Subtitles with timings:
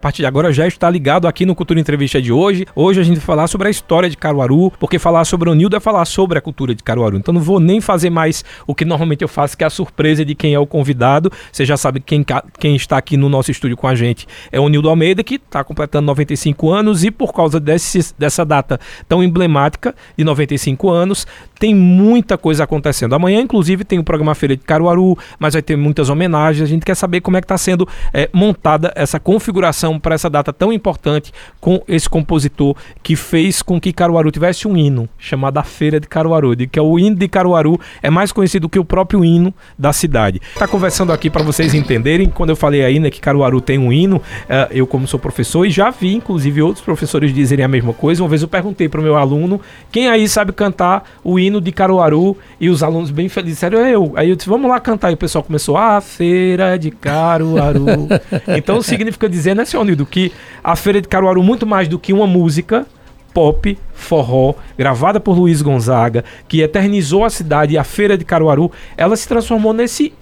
[0.00, 2.64] A partir de agora já está ligado aqui no Cultura Entrevista de hoje.
[2.72, 5.74] Hoje a gente vai falar sobre a história de Caruaru, porque falar sobre o Nildo
[5.74, 7.16] é falar sobre a cultura de Caruaru.
[7.16, 10.24] Então não vou nem fazer mais o que normalmente eu faço, que é a surpresa
[10.24, 11.32] de quem é o convidado.
[11.50, 12.24] Você já sabe quem,
[12.60, 15.64] quem está aqui no nosso estúdio com a gente é o Nildo Almeida, que está
[15.64, 18.78] completando 95 anos e por causa desse, dessa data
[19.08, 21.26] tão emblemática de 95 anos,
[21.58, 23.16] tem muita coisa acontecendo.
[23.16, 26.62] Amanhã, inclusive, tem o programa Feira de Caruaru, mas vai ter muitas homenagens.
[26.62, 30.28] A gente quer saber como é que está sendo é, montada essa configuração para essa
[30.28, 35.58] data tão importante com esse compositor que fez com que Caruaru tivesse um hino chamado
[35.58, 38.78] a Feira de Caruaru, de que é o hino de Caruaru é mais conhecido que
[38.78, 40.40] o próprio hino da cidade.
[40.58, 43.92] Tá conversando aqui para vocês entenderem, quando eu falei aí né, que Caruaru tem um
[43.92, 47.92] hino, uh, eu como sou professor e já vi inclusive outros professores dizerem a mesma
[47.92, 48.22] coisa.
[48.22, 49.60] Uma vez eu perguntei para o meu aluno,
[49.92, 53.80] quem aí sabe cantar o hino hino de Caruaru e os alunos bem felizes disseram
[53.86, 54.12] eu.
[54.14, 55.10] Aí eu disse, vamos lá cantar.
[55.10, 58.08] E o pessoal começou, a feira de Caruaru.
[58.56, 60.32] então significa dizer, né, senhor Nildo, que
[60.62, 62.86] a feira de Caruaru, muito mais do que uma música,
[63.32, 68.70] pop, forró, gravada por Luiz Gonzaga, que eternizou a cidade e a feira de Caruaru,
[68.96, 70.12] ela se transformou nesse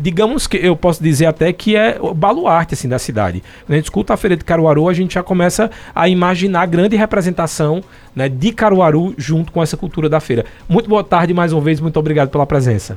[0.00, 3.42] digamos que eu posso dizer até que é o baluarte assim da cidade.
[3.66, 6.66] Quando a gente escuta a feira de Caruaru, a gente já começa a imaginar a
[6.66, 7.82] grande representação
[8.14, 10.44] né, de Caruaru junto com essa cultura da feira.
[10.68, 12.94] Muito boa tarde mais uma vez, muito obrigado pela presença.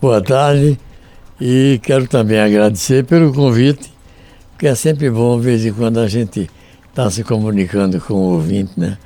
[0.00, 0.78] Boa tarde
[1.40, 3.91] e quero também agradecer pelo convite,
[4.62, 6.48] que é sempre bom, de vez em quando, a gente
[6.88, 8.96] está se comunicando com o ouvinte, né?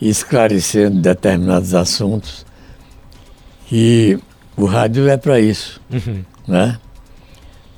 [0.00, 2.44] esclarecendo determinados assuntos.
[3.70, 4.18] E
[4.56, 6.24] o rádio é para isso, uhum.
[6.48, 6.80] né?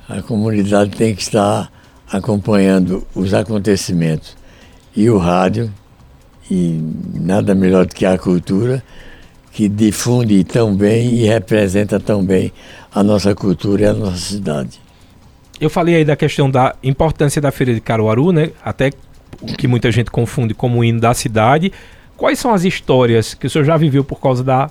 [0.09, 1.71] A comunidade tem que estar
[2.11, 4.35] acompanhando os acontecimentos.
[4.95, 5.71] E o rádio,
[6.49, 6.81] e
[7.13, 8.83] nada melhor do que a cultura,
[9.51, 12.51] que difunde tão bem e representa tão bem
[12.91, 14.84] a nossa cultura e a nossa cidade.
[15.59, 18.51] Eu falei aí da questão da importância da Feira de Caruaru, né?
[18.63, 18.91] Até
[19.57, 21.71] que muita gente confunde como hino da cidade.
[22.17, 24.69] Quais são as histórias que o senhor já viveu por causa da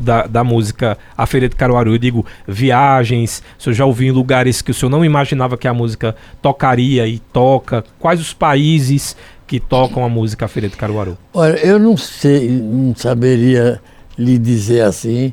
[0.00, 1.92] da, da música A Feira de Caruaru.
[1.92, 5.66] Eu digo viagens, se eu já ouvi em lugares que o senhor não imaginava que
[5.66, 7.84] a música tocaria e toca.
[7.98, 9.16] Quais os países
[9.46, 11.18] que tocam a música A Feira de Caruaru?
[11.34, 13.80] Olha, eu não sei, não saberia
[14.16, 15.32] lhe dizer assim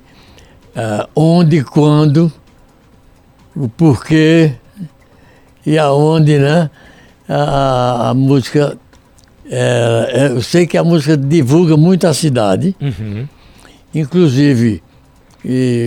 [0.75, 2.31] uh, onde, quando,
[3.55, 4.53] o porquê
[5.65, 6.69] e aonde, né?
[7.27, 8.77] A, a música.
[9.49, 12.75] É, eu sei que a música divulga muito a cidade.
[12.81, 13.27] Uhum.
[13.93, 14.81] Inclusive,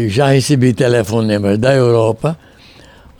[0.08, 2.38] já recebi telefonemas da Europa,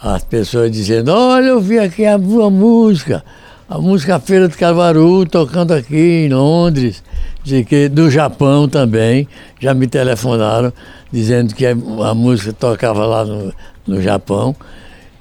[0.01, 3.25] as pessoas dizendo, olha, eu vi aqui a, a música,
[3.69, 7.03] a música Feira de Caruaru, tocando aqui em Londres,
[7.43, 9.29] de que do Japão também,
[9.61, 10.73] já me telefonaram
[11.13, 13.53] dizendo que a, a música tocava lá no,
[13.87, 14.55] no Japão.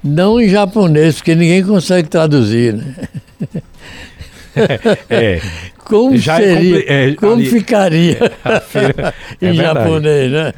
[0.08, 2.94] Não em japonês, porque ninguém consegue traduzir, né?
[4.56, 5.42] É, é.
[5.84, 6.84] Como Já é seria?
[6.86, 8.18] É, como ali, ficaria
[9.40, 10.52] em japonês, né?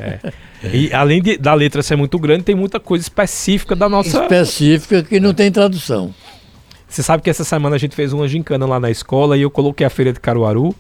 [0.73, 4.23] E além de, da letra ser muito grande, tem muita coisa específica da nossa.
[4.23, 6.15] Específica que não tem tradução.
[6.89, 9.51] Você sabe que essa semana a gente fez uma gincana lá na escola e eu
[9.51, 10.75] coloquei a feira de Caruaru.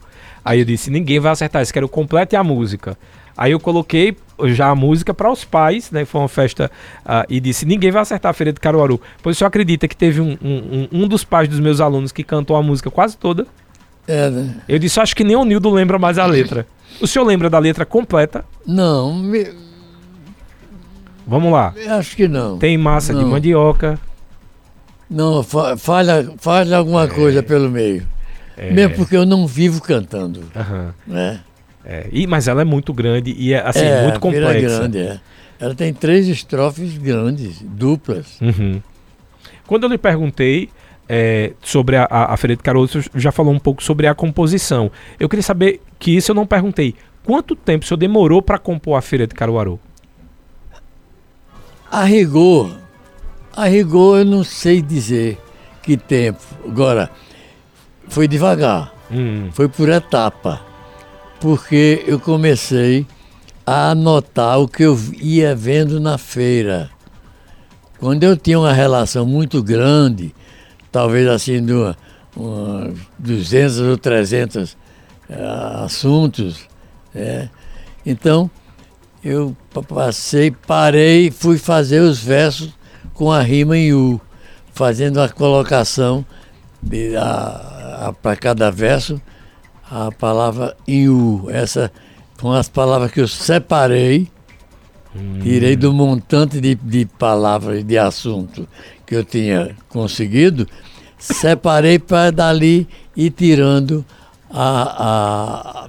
[0.44, 2.96] Aí eu disse: ninguém vai acertar isso, quero o completo e a música.
[3.36, 6.04] Aí eu coloquei já a música para os pais, né?
[6.04, 6.70] Foi uma festa
[7.04, 9.00] uh, e disse: ninguém vai acertar a feira de Caruaru.
[9.22, 12.56] Pois você acredita que teve um, um, um, dos pais dos meus alunos que cantou
[12.56, 13.46] a música quase toda?
[14.06, 14.56] É, né?
[14.68, 16.66] Eu disse: acho que nem o Nildo lembra mais a letra.
[17.00, 18.44] O senhor lembra da letra completa?
[18.66, 19.14] Não.
[19.14, 19.48] Me...
[21.26, 21.72] Vamos lá.
[21.96, 22.58] Acho que não.
[22.58, 23.20] Tem massa não.
[23.22, 23.98] de mandioca.
[25.08, 27.08] Não, falha, falha alguma é.
[27.08, 28.06] coisa pelo meio.
[28.60, 28.70] É.
[28.70, 30.40] Mesmo porque eu não vivo cantando.
[30.54, 30.92] Uhum.
[31.06, 31.40] Né?
[31.82, 34.50] É, e, mas ela é muito grande e é assim, é, muito complexa.
[34.50, 35.20] É grande, é.
[35.58, 38.38] Ela tem três estrofes grandes, duplas.
[38.38, 38.82] Uhum.
[39.66, 40.68] Quando eu lhe perguntei
[41.08, 44.92] é, sobre a, a, a Feira de Caroço, já falou um pouco sobre a composição.
[45.18, 46.94] Eu queria saber que isso eu não perguntei.
[47.24, 49.80] Quanto tempo o senhor demorou para compor a Feira de Caruaru?
[51.90, 52.78] A rigor,
[53.56, 55.38] a rigor eu não sei dizer
[55.82, 56.40] que tempo.
[56.66, 57.10] Agora,
[58.10, 59.48] foi devagar, hum.
[59.52, 60.70] foi por etapa
[61.40, 63.06] porque eu comecei
[63.66, 66.90] a anotar o que eu ia vendo na feira.
[67.98, 70.34] Quando eu tinha uma relação muito grande,
[70.92, 71.96] talvez assim de uma,
[72.36, 74.76] uma 200 ou 300 uh,
[75.30, 76.68] eh, assuntos,
[77.14, 77.48] é,
[78.04, 78.50] então
[79.24, 79.56] eu
[79.88, 82.70] passei, parei, fui fazer os versos
[83.14, 84.20] com a rima em U,
[84.72, 86.24] fazendo a colocação
[88.22, 89.20] para cada verso
[89.90, 91.90] a palavra Iu, essa
[92.40, 94.28] com as palavras que eu separei,
[95.14, 95.40] hum.
[95.42, 98.66] tirei do montante de, de palavras, de assunto
[99.04, 100.66] que eu tinha conseguido,
[101.18, 104.04] separei para dali ir tirando
[104.48, 105.88] a,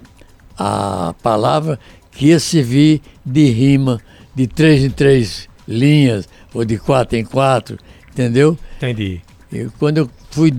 [0.57, 1.79] a, a palavra
[2.11, 4.01] que ia servir de rima
[4.35, 7.77] de três em três linhas ou de quatro em quatro,
[8.11, 8.57] entendeu?
[8.77, 9.21] Entendi.
[9.53, 10.51] E quando eu fui,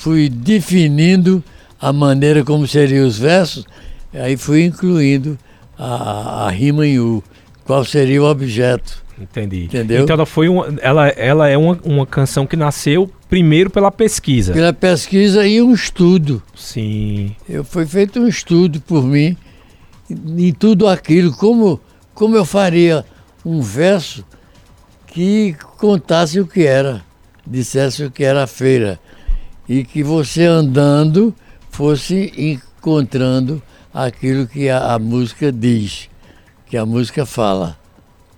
[0.00, 1.44] fui definindo
[1.78, 3.66] a maneira como seriam os versos,
[4.14, 5.38] aí fui incluindo
[5.78, 7.22] a, a rima em U,
[7.66, 9.04] qual seria o objeto.
[9.20, 9.64] Entendi.
[9.64, 10.02] Entendeu?
[10.02, 14.54] Então ela foi uma, ela, ela é uma, uma canção que nasceu primeiro pela pesquisa.
[14.54, 16.42] Pela pesquisa e um estudo.
[16.56, 17.36] Sim.
[17.46, 19.36] Eu, foi feito um estudo por mim
[20.08, 21.78] em tudo aquilo, como,
[22.14, 23.04] como eu faria
[23.44, 24.24] um verso
[25.06, 27.02] que contasse o que era,
[27.46, 28.98] dissesse o que era a feira.
[29.70, 31.32] E que você andando
[31.70, 33.62] fosse encontrando
[33.94, 36.10] aquilo que a, a música diz,
[36.66, 37.78] que a música fala.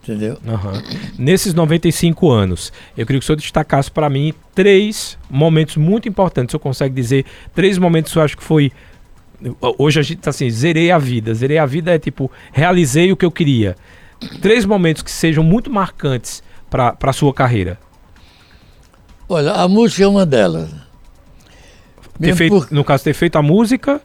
[0.03, 0.37] Entendeu?
[0.45, 0.83] Uhum.
[1.17, 6.51] Nesses 95 anos, eu queria que o senhor destacasse para mim três momentos muito importantes.
[6.51, 7.25] O senhor consegue dizer
[7.55, 8.71] três momentos que eu acho que foi.
[9.79, 11.33] Hoje a gente tá assim, zerei a vida.
[11.33, 13.75] Zerei a vida é tipo, realizei o que eu queria.
[14.43, 17.79] Três momentos que sejam muito marcantes para a sua carreira.
[19.27, 20.82] Olha, a música é uma delas.
[22.21, 22.71] Ter feito, por...
[22.71, 24.01] No caso, ter feito a música,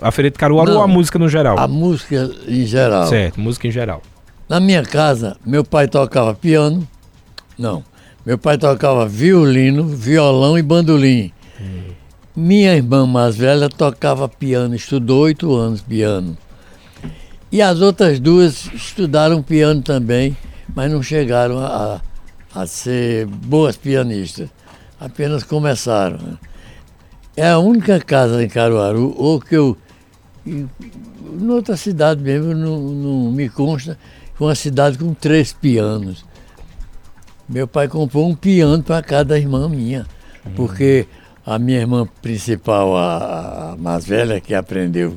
[0.00, 1.58] a Feira de Caruaru Não, ou a música no geral?
[1.58, 3.06] A música em geral.
[3.06, 4.02] Certo, música em geral.
[4.48, 6.86] Na minha casa, meu pai tocava piano.
[7.58, 7.84] Não.
[8.24, 11.32] Meu pai tocava violino, violão e bandolim.
[11.60, 11.92] Hum.
[12.36, 16.36] Minha irmã mais velha tocava piano, estudou oito anos piano.
[17.50, 20.36] E as outras duas estudaram piano também,
[20.74, 22.00] mas não chegaram a,
[22.54, 24.50] a ser boas pianistas.
[25.00, 26.38] Apenas começaram.
[27.38, 29.76] É a única casa em Caruaru, ou que eu.
[30.44, 30.68] Em
[31.48, 33.96] outra cidade mesmo, não, não me consta,
[34.40, 36.24] uma cidade com três pianos.
[37.48, 40.04] Meu pai comprou um piano para cada irmã minha,
[40.44, 40.52] uhum.
[40.56, 41.06] porque
[41.46, 45.16] a minha irmã principal, a, a mais velha, que aprendeu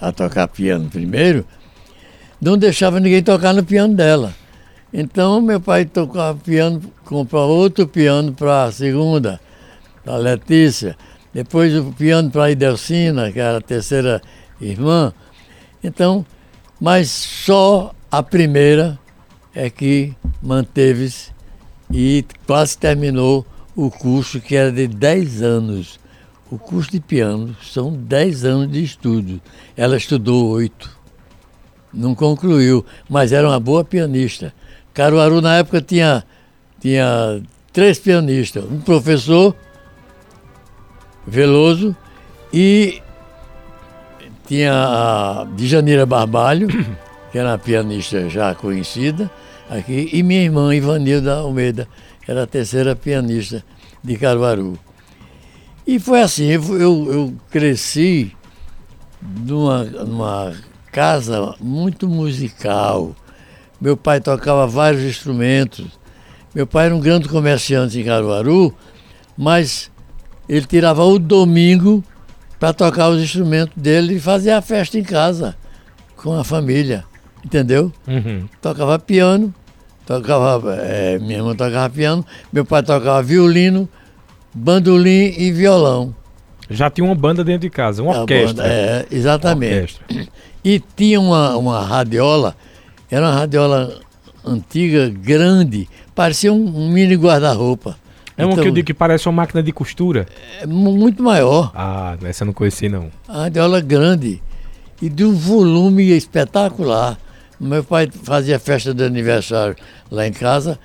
[0.00, 1.44] a tocar piano primeiro,
[2.40, 4.32] não deixava ninguém tocar no piano dela.
[4.92, 9.40] Então meu pai tocava piano, comprou outro piano para a segunda,
[10.06, 10.96] a Letícia,
[11.36, 14.22] depois o piano para a Idelcina, que era a terceira
[14.58, 15.12] irmã.
[15.84, 16.24] Então,
[16.80, 18.98] mas só a primeira
[19.54, 21.30] é que manteve-se
[21.92, 23.44] e quase terminou
[23.76, 26.00] o curso que era de 10 anos.
[26.50, 29.38] O curso de piano são 10 anos de estudo.
[29.76, 30.88] Ela estudou oito.
[31.92, 34.54] Não concluiu, mas era uma boa pianista.
[34.94, 36.24] Caruaru na época tinha,
[36.80, 37.42] tinha
[37.74, 39.54] três pianistas, um professor
[41.26, 41.96] Veloso
[42.52, 43.02] e
[44.46, 46.68] tinha a Djanira Barbalho,
[47.32, 49.30] que era uma pianista já conhecida
[49.68, 51.88] aqui, e minha irmã Ivanilda Almeida,
[52.26, 53.64] era a terceira pianista
[54.02, 54.78] de Caruaru.
[55.86, 58.32] E foi assim, eu, eu cresci
[59.22, 60.54] numa, numa
[60.90, 63.14] casa muito musical.
[63.80, 65.86] Meu pai tocava vários instrumentos.
[66.54, 68.74] Meu pai era um grande comerciante em Caruaru,
[69.36, 69.90] mas
[70.48, 72.02] ele tirava o domingo
[72.58, 75.56] para tocar os instrumentos dele e fazer a festa em casa
[76.16, 77.04] com a família
[77.46, 77.92] entendeu?
[78.06, 78.48] Uhum.
[78.60, 79.54] Tocava piano,
[80.04, 83.88] tocava, é, minha irmã tocava piano, meu pai tocava violino,
[84.52, 86.14] bandolim e violão.
[86.68, 88.64] Já tinha uma banda dentro de casa, uma orquestra.
[88.64, 90.00] Banda, é, exatamente.
[90.00, 90.36] Orquestra.
[90.64, 92.56] E tinha uma, uma radiola,
[93.08, 94.00] era uma radiola
[94.44, 97.96] antiga, grande, parecia um, um mini guarda-roupa.
[98.36, 100.26] É uma então, que eu digo que parece uma máquina de costura?
[100.60, 101.72] É muito maior.
[101.74, 103.10] Ah, essa eu não conheci não.
[103.26, 104.42] A radiola grande
[105.00, 107.18] e de um volume espetacular.
[107.58, 109.74] Meu pai fazia festa de aniversário
[110.10, 110.78] lá em casa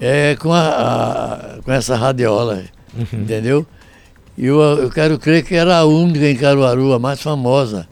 [0.00, 3.20] é, com, a, a com essa radiola, uhum.
[3.20, 3.66] entendeu?
[4.36, 7.86] E eu, eu quero crer que era a única em Caruaru, a mais famosa.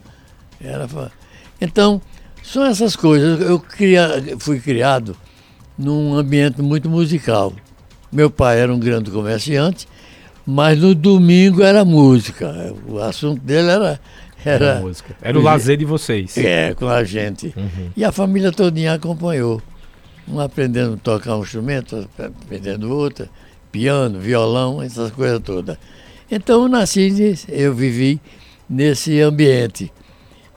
[0.61, 0.87] Era,
[1.61, 2.01] então,
[2.41, 3.39] são essas coisas.
[3.39, 5.15] Eu cria, fui criado
[5.77, 7.53] num ambiente muito musical.
[8.13, 9.87] Meu pai era um grande comerciante,
[10.45, 12.73] mas no domingo era música.
[12.87, 13.99] O assunto dele era
[14.45, 15.15] era, música.
[15.21, 16.37] Era o lazer de vocês.
[16.37, 17.53] É, com a gente.
[17.55, 17.89] Uhum.
[17.95, 19.61] E a família todinha acompanhou.
[20.27, 23.29] Um aprendendo a tocar um instrumento, aprendendo outra,
[23.71, 25.77] piano, violão, essas coisas todas.
[26.29, 28.21] Então eu nasci, eu vivi
[28.69, 29.91] nesse ambiente.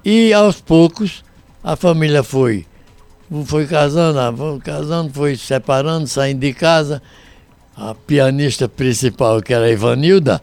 [0.04, 1.24] E aos poucos
[1.62, 2.64] a família foi,
[3.44, 7.02] foi casando, foi casando, foi separando, saindo de casa.
[7.76, 10.40] A pianista principal, que era a Ivanilda,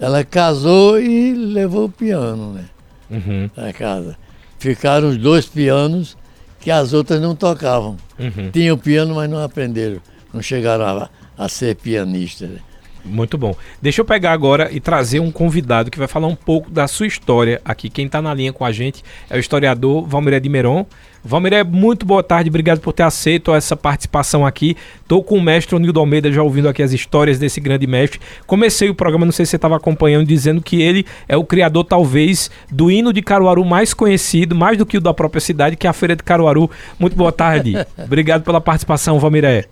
[0.00, 2.64] ela casou e levou o piano, né?
[3.10, 3.50] Uhum.
[3.56, 4.16] Na casa.
[4.58, 6.16] Ficaram os dois pianos
[6.60, 7.96] que as outras não tocavam.
[8.18, 8.50] Uhum.
[8.50, 10.00] Tinham piano, mas não aprenderam.
[10.32, 12.48] Não chegaram a, a ser pianistas.
[12.48, 12.58] Né?
[13.04, 13.54] Muito bom.
[13.80, 17.06] Deixa eu pegar agora e trazer um convidado que vai falar um pouco da sua
[17.06, 17.90] história aqui.
[17.90, 20.86] Quem está na linha com a gente é o historiador Valmiré de Meron.
[21.24, 24.76] Valmiré, muito boa tarde, obrigado por ter aceito essa participação aqui.
[25.02, 28.20] Estou com o mestre Onildo Almeida, já ouvindo aqui as histórias desse grande mestre.
[28.44, 31.84] Comecei o programa, não sei se você estava acompanhando, dizendo que ele é o criador,
[31.84, 35.86] talvez, do hino de Caruaru mais conhecido, mais do que o da própria cidade, que
[35.86, 36.68] é a Feira de Caruaru.
[36.98, 37.74] Muito boa tarde.
[37.96, 39.66] obrigado pela participação, Valmiré.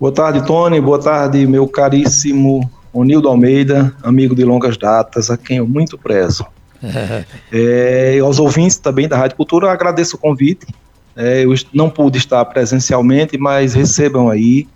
[0.00, 0.80] Boa tarde, Tony.
[0.80, 6.46] Boa tarde, meu caríssimo Onildo Almeida, amigo de longas datas, a quem eu muito prezo.
[7.52, 10.66] é, aos ouvintes também da Rádio Cultura, agradeço o convite.
[11.14, 14.66] É, eu não pude estar presencialmente, mas recebam aí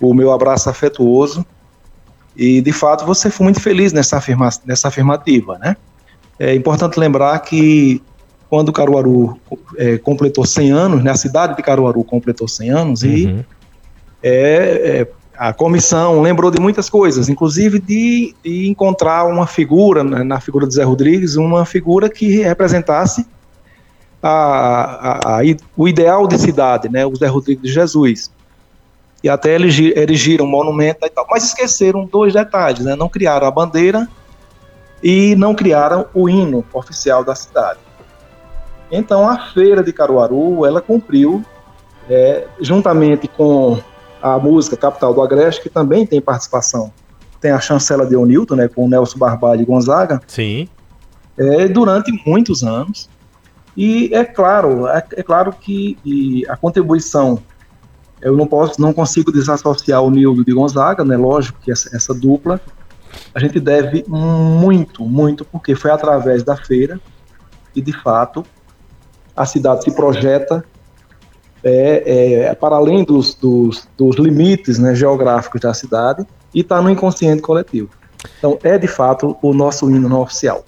[0.00, 1.46] o meu abraço afetuoso.
[2.36, 5.76] E, de fato, você foi muito feliz nessa, afirma nessa afirmativa, né?
[6.36, 8.02] É importante lembrar que
[8.50, 9.38] quando Caruaru
[9.76, 13.08] é, completou 100 anos, né, a cidade de Caruaru completou 100 anos, uhum.
[13.08, 13.44] e
[14.22, 20.22] é, é, a comissão lembrou de muitas coisas, inclusive de, de encontrar uma figura, na,
[20.22, 23.26] na, figura de Zé Rodrigues, uma figura que representasse
[24.22, 25.42] a, a, a,
[25.76, 28.30] o ideal de cidade, né, o Zé Rodrigues de Jesus.
[29.22, 31.24] E até erigiram um monumento e tal.
[31.30, 32.96] Mas esqueceram dois detalhes, né?
[32.96, 34.08] Não criaram a bandeira
[35.00, 37.78] e não criaram o hino oficial da cidade.
[38.90, 41.44] Então a feira de Caruaru, ela cumpriu,
[42.10, 43.78] é, juntamente com
[44.22, 46.92] a música Capital do Agreste, que também tem participação.
[47.40, 50.20] Tem a chancela de Onilton, né, com o Nelson Barbalho e Gonzaga.
[50.26, 50.68] Sim.
[51.36, 53.10] É, durante muitos anos.
[53.76, 57.38] E é claro, é, é claro que a contribuição,
[58.20, 61.16] eu não posso, não consigo desassociar o Nildo de Gonzaga, né?
[61.16, 62.60] Lógico que essa, essa dupla
[63.34, 67.00] a gente deve muito, muito, porque foi através da feira
[67.74, 68.44] e de fato
[69.34, 70.64] a cidade se projeta
[71.64, 76.90] é, é, para além dos, dos, dos limites né, geográficos da cidade e está no
[76.90, 77.90] inconsciente coletivo.
[78.38, 80.64] Então, é de fato o nosso hino não oficial.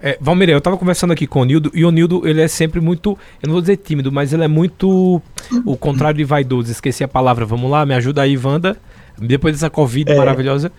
[0.00, 2.80] É, Valmir, eu estava conversando aqui com o Nildo, e o Nildo, ele é sempre
[2.80, 5.22] muito, eu não vou dizer tímido, mas ele é muito
[5.64, 8.76] o contrário de vaidoso, esqueci a palavra, vamos lá, me ajuda aí, Wanda,
[9.18, 10.16] depois dessa Covid é.
[10.16, 10.70] maravilhosa,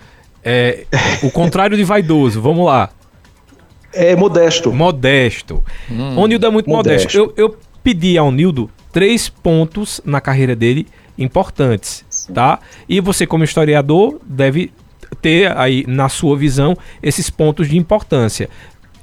[0.44, 0.86] é,
[1.24, 2.90] o contrário de vaidoso, vamos lá.
[3.92, 4.72] É modesto.
[4.72, 5.64] Modesto.
[5.90, 6.20] Hum.
[6.20, 7.18] O Nildo é muito modesto.
[7.18, 7.34] modesto.
[7.36, 10.88] Eu, eu pedi ao Nildo três pontos na carreira dele
[11.20, 12.34] importantes, Sim.
[12.34, 12.60] tá?
[12.90, 14.72] E você como historiador deve
[15.22, 18.50] ter aí na sua visão esses pontos de importância.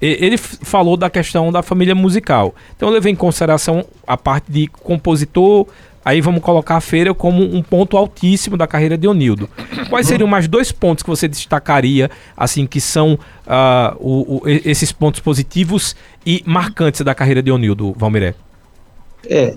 [0.03, 2.57] Ele falou da questão da família musical.
[2.75, 5.69] Então eu levei em consideração a parte de compositor,
[6.05, 9.49] aí vamos colocar a feira como um ponto altíssimo da carreira de Onildo.
[9.89, 14.91] Quais seriam mais dois pontos que você destacaria, assim, que são uh, o, o, esses
[14.91, 15.95] pontos positivos
[16.27, 18.35] e marcantes da carreira de Onildo, Valmiré?
[19.25, 19.55] É,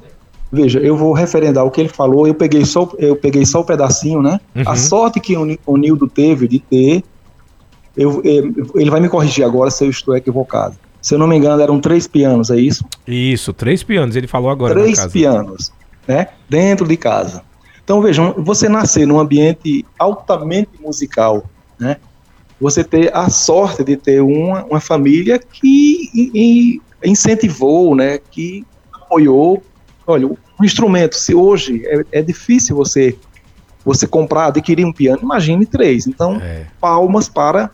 [0.52, 3.66] Veja, eu vou referendar o que ele falou, eu peguei só, eu peguei só o
[3.66, 4.40] pedacinho, né?
[4.56, 4.64] Uhum.
[4.66, 7.04] A sorte que o, Nildo teve de ter,
[7.96, 10.76] eu, eu, ele vai me corrigir agora se eu estou equivocado.
[11.02, 12.86] Se eu não me engano, eram três pianos, é isso?
[13.06, 14.74] Isso, três pianos, ele falou agora.
[14.74, 15.72] Três pianos,
[16.08, 16.30] né?
[16.50, 17.44] Dentro de casa.
[17.84, 21.44] Então vejam, você nascer num ambiente altamente musical,
[21.80, 21.98] né?
[22.60, 28.20] Você ter a sorte de ter uma, uma família que incentivou, né?
[28.32, 29.62] Que apoiou
[30.08, 33.16] Olha, um instrumento, se hoje é, é difícil você
[33.88, 36.08] você comprar, adquirir um piano, imagine três.
[36.08, 36.66] Então, é.
[36.80, 37.72] palmas para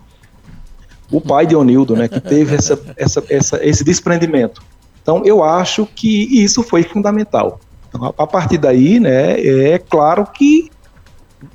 [1.12, 4.62] o pai de Onildo, né, que teve essa, essa, essa, esse desprendimento.
[5.02, 7.60] Então, eu acho que isso foi fundamental.
[7.90, 10.70] Então, a partir daí, né, é claro que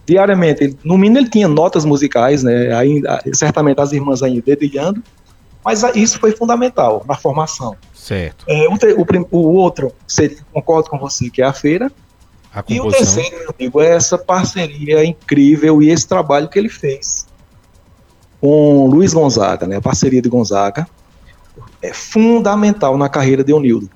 [0.04, 5.02] diariamente, no mínimo ele tinha notas musicais, né, ainda, certamente as irmãs ainda dedilhando,
[5.64, 7.76] mas isso foi fundamental na formação.
[7.94, 8.44] Certo.
[8.48, 11.90] É, o, o, o, outro, você, concordo com você, que é a feira.
[12.54, 16.68] A e o terceiro, meu amigo, é essa parceria incrível e esse trabalho que ele
[16.68, 17.26] fez
[18.40, 19.76] com Luiz Gonzaga, né?
[19.76, 20.88] A parceria de Gonzaga
[21.82, 23.90] é fundamental na carreira de Onildo.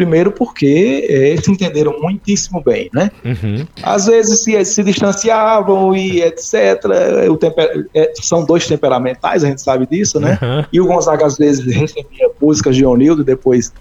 [0.00, 3.10] Primeiro porque é, se entenderam muitíssimo bem, né?
[3.22, 3.66] Uhum.
[3.82, 6.82] Às vezes se, se distanciavam e etc.
[7.30, 10.38] O temper, é, são dois temperamentais, a gente sabe disso, né?
[10.40, 10.64] Uhum.
[10.72, 13.74] E o Gonzaga às vezes recebia músicas de Onildo depois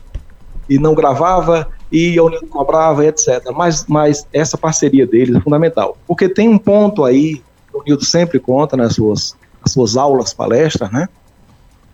[0.70, 3.42] e não gravava e Onildo cobrava, etc.
[3.56, 5.96] Mas, mas essa parceria deles é fundamental.
[6.06, 7.42] Porque tem um ponto aí,
[7.74, 11.08] o Onildo sempre conta nas suas, nas suas aulas, palestras, né?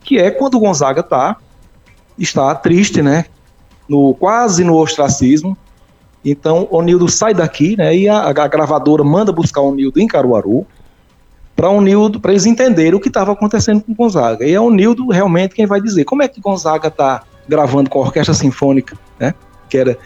[0.03, 1.37] Que é quando o Gonzaga tá,
[2.17, 3.25] está triste, né?
[3.87, 5.57] No quase no ostracismo.
[6.23, 7.95] Então, o Nildo sai daqui, né?
[7.95, 10.65] E a, a gravadora manda buscar o Nildo em Caruaru
[11.55, 14.45] para o Nildo, para eles entenderem o que estava acontecendo com Gonzaga.
[14.45, 17.99] E é o Nildo realmente quem vai dizer como é que Gonzaga está gravando com
[17.99, 19.33] a orquestra sinfônica, né?
[19.69, 19.97] Que era,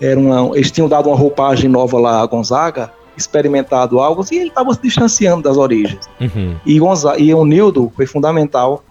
[0.00, 4.48] era uma, eles tinham dado uma roupagem nova lá a Gonzaga experimentado algo e ele
[4.48, 6.08] estava se distanciando das origens.
[6.20, 6.56] Uhum.
[6.64, 8.84] E, Gonza e o Nildo foi fundamental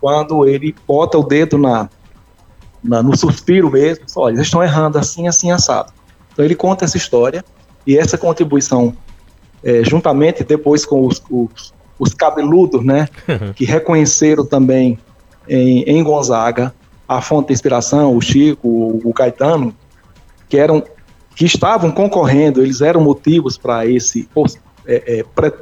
[0.00, 1.88] quando ele bota o dedo na,
[2.82, 5.92] na no suspiro mesmo, olha, eles estão errando assim, assim, assado.
[6.32, 7.44] Então ele conta essa história
[7.86, 8.94] e essa contribuição,
[9.62, 13.08] é, juntamente depois com os, os, os cabeludos, né,
[13.54, 14.98] que reconheceram também
[15.48, 16.74] em, em Gonzaga
[17.08, 19.74] a fonte de inspiração, o Chico, o, o Caetano,
[20.48, 20.82] que eram
[21.34, 24.28] que estavam concorrendo, eles eram motivos para esse,
[24.84, 25.52] é, é, pré,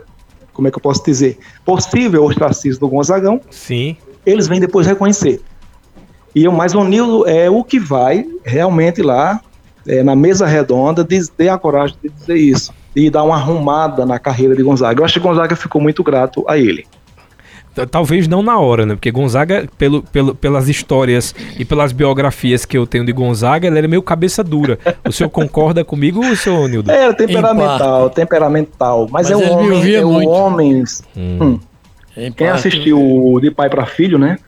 [0.51, 3.43] como é que eu posso dizer, possível ostracismo do Gonzagão.
[3.51, 3.95] Sim.
[4.25, 5.43] Eles vêm depois reconhecer.
[6.37, 9.41] E o mais o Nilo é o que vai realmente lá
[9.89, 14.19] é, na mesa redonda ter a coragem de dizer isso e dar uma arrumada na
[14.19, 15.01] carreira de Gonzaga.
[15.01, 16.85] Eu acho que Gonzaga ficou muito grato a ele.
[17.91, 18.95] Talvez não na hora, né?
[18.95, 23.79] Porque Gonzaga, pelo, pelo, pelas histórias e pelas biografias que eu tenho de Gonzaga, ele
[23.79, 24.79] era meio cabeça dura.
[25.09, 26.91] O senhor concorda comigo, senhor Nildo?
[26.91, 29.09] É, temperamental, temperamental.
[29.11, 29.95] Mas, mas é um homem.
[29.95, 30.85] É um homem.
[31.17, 31.39] Hum.
[31.41, 31.61] Hum.
[32.37, 34.39] Quem assistiu De Pai para Filho, né?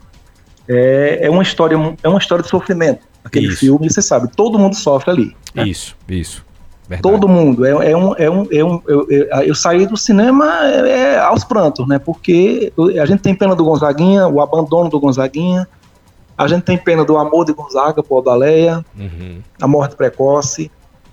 [0.68, 3.06] É, é, uma história, é uma história de sofrimento.
[3.24, 3.58] Aquele isso.
[3.58, 5.36] filme, você sabe, todo mundo sofre ali.
[5.54, 5.66] Né?
[5.68, 6.46] Isso, isso.
[6.88, 7.02] Verdade.
[7.02, 7.66] Todo mundo.
[7.66, 11.18] É, é, um, é um, é um, eu, eu, eu saí do cinema é, é,
[11.18, 11.98] aos prantos, né?
[11.98, 15.68] Porque a gente tem pena do Gonzaguinha, o abandono do Gonzaguinha,
[16.36, 19.42] a gente tem pena do amor de Gonzaga por Odaleia, uhum.
[19.60, 20.70] a morte precoce,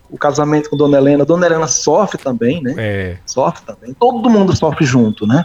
[0.09, 1.25] o casamento com Dona Helena.
[1.25, 2.73] Dona Helena sofre também, né?
[2.77, 3.17] É.
[3.25, 3.93] Sofre também.
[3.93, 5.43] Todo mundo sofre junto, né?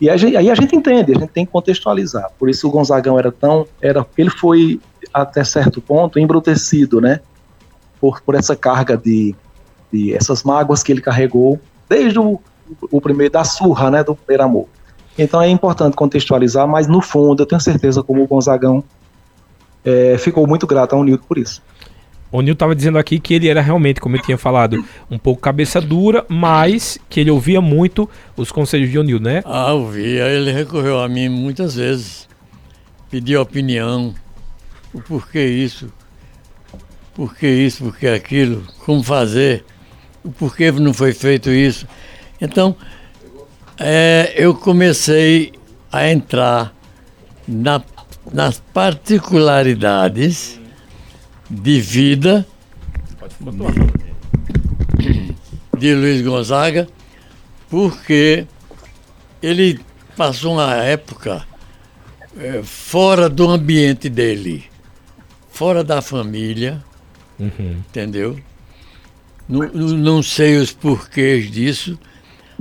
[0.00, 2.30] E aí, a gente entende, a gente tem que contextualizar.
[2.38, 3.66] Por isso o Gonzagão era tão.
[3.80, 4.80] Era, ele foi,
[5.12, 7.20] até certo ponto, embrutecido, né?
[8.00, 9.34] Por, por essa carga de,
[9.92, 12.40] de essas mágoas que ele carregou desde o,
[12.90, 14.66] o primeiro da surra, né, do primeiro amor.
[15.18, 18.84] Então é importante contextualizar, mas no fundo eu tenho certeza como o Gonzagão
[19.84, 21.62] é, ficou muito grato ao Nildo por isso.
[22.30, 25.40] O Nil estava dizendo aqui que ele era realmente, como eu tinha falado, um pouco
[25.40, 29.42] cabeça dura, mas que ele ouvia muito os conselhos de Onil, né?
[29.44, 30.26] Ah, ouvia.
[30.26, 32.28] Ele recorreu a mim muitas vezes,
[33.10, 34.14] pediu opinião,
[34.92, 35.90] o porquê isso,
[37.14, 39.64] porquê isso, porquê aquilo, como fazer
[40.28, 41.86] o porquê não foi feito isso.
[42.40, 42.76] Então,
[43.78, 45.52] é, eu comecei
[45.90, 46.74] a entrar
[47.46, 47.82] na,
[48.32, 50.60] nas particularidades
[51.50, 52.46] de vida
[54.96, 55.34] de,
[55.78, 56.88] de Luiz Gonzaga,
[57.68, 58.46] porque
[59.42, 59.80] ele
[60.16, 61.46] passou uma época
[62.36, 64.64] é, fora do ambiente dele,
[65.50, 66.82] fora da família,
[67.38, 67.82] uhum.
[67.88, 68.38] entendeu?
[69.48, 71.98] Não, não sei os porquês disso,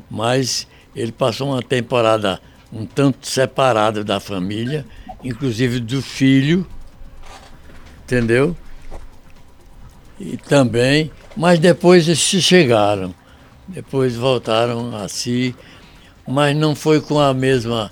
[0.10, 4.86] mas ele passou uma temporada um tanto separado da família,
[5.23, 6.67] inclusive do filho,
[8.04, 8.56] entendeu?
[10.19, 13.13] E também, mas depois eles se chegaram,
[13.67, 15.56] depois voltaram a si,
[16.27, 17.91] mas não foi com a mesma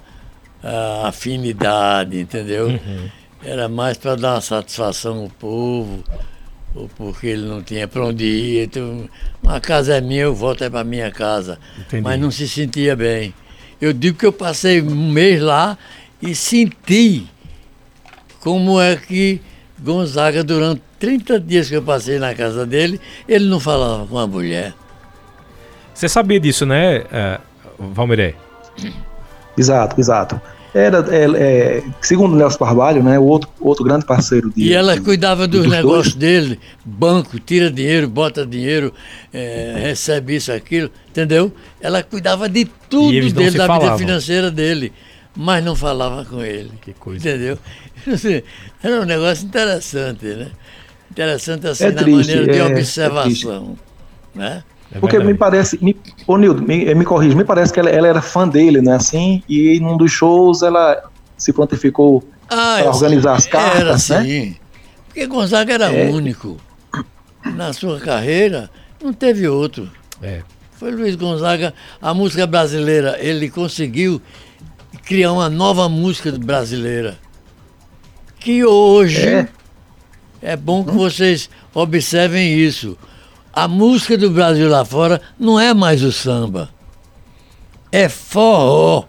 [0.63, 2.67] uh, afinidade, entendeu?
[2.67, 3.09] Uhum.
[3.43, 6.03] Era mais para dar uma satisfação ao povo,
[6.73, 8.63] ou porque ele não tinha para onde ir.
[8.63, 9.07] Então,
[9.41, 11.59] uma casa é minha, eu volto é para minha casa.
[11.79, 12.01] Entendi.
[12.01, 13.33] Mas não se sentia bem.
[13.79, 15.77] Eu digo que eu passei um mês lá
[16.21, 17.27] e senti
[18.39, 19.39] como é que
[19.79, 24.27] Gonzaga, durante 30 dias que eu passei na casa dele, ele não falava com a
[24.27, 24.73] mulher.
[25.93, 28.35] Você sabia disso, né, uh, Valmiré?
[29.57, 30.41] Exato, exato
[30.75, 34.61] era, é, é, segundo Nelson Carvalho, né, o outro, outro grande parceiro de.
[34.61, 36.15] E ela cuidava dos, dos negócios dois.
[36.15, 38.93] dele, banco, tira dinheiro, bota dinheiro,
[39.33, 41.49] é, recebe isso, aquilo, entendeu?
[41.79, 43.95] Ela cuidava de tudo dele, da falavam.
[43.95, 44.91] vida financeira dele,
[45.33, 46.71] mas não falava com ele.
[46.81, 47.25] Que coisa.
[47.29, 47.57] Entendeu?
[48.83, 50.49] Era um negócio interessante, né?
[51.15, 53.77] Interessante assim, é na triste, maneira de é, observação.
[54.35, 54.63] né?
[54.93, 55.95] É Porque me parece, me,
[56.27, 58.95] ô Nildo, me, me corrija, me parece que ela, ela, era fã dele, né?
[58.95, 64.29] Assim, e num dos shows ela se prontificou ah, para organizar as cartas, era, né?
[64.29, 64.55] Sim.
[65.07, 66.09] Porque Gonzaga era é.
[66.09, 66.57] único.
[67.45, 68.69] Na sua carreira,
[69.01, 69.89] não teve outro.
[70.21, 70.41] É.
[70.73, 71.73] Foi Luiz Gonzaga.
[72.01, 74.21] A música brasileira, ele conseguiu
[75.05, 77.17] criar uma nova música brasileira.
[78.37, 79.47] Que hoje
[80.51, 82.97] é, bom que vocês observem isso
[83.55, 86.69] a música do Brasil lá fora não é mais o samba.
[87.89, 89.05] É forró.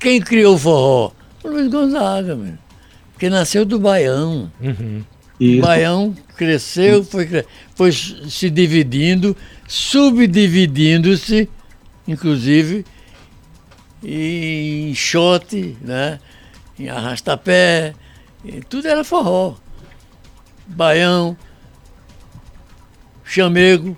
[0.00, 1.12] Quem criou o forró?
[1.42, 2.54] O Luiz Gonzaga, meu.
[3.12, 4.50] Porque nasceu do Baião.
[4.58, 5.04] Uhum.
[5.38, 7.28] O Baião cresceu, foi,
[7.74, 9.36] foi se dividindo,
[9.68, 11.48] subdividindo-se,
[12.08, 12.86] inclusive,
[14.02, 16.18] em shot, né?
[16.78, 17.94] em arrastapé,
[18.70, 19.56] tudo era forró.
[20.66, 21.36] Baião,
[23.24, 23.96] chamego,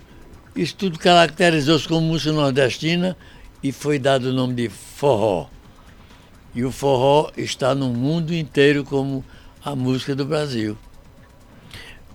[0.55, 3.16] isso tudo caracterizou-se como música nordestina
[3.62, 5.48] e foi dado o nome de forró.
[6.55, 9.24] E o forró está no mundo inteiro como
[9.64, 10.76] a música do Brasil.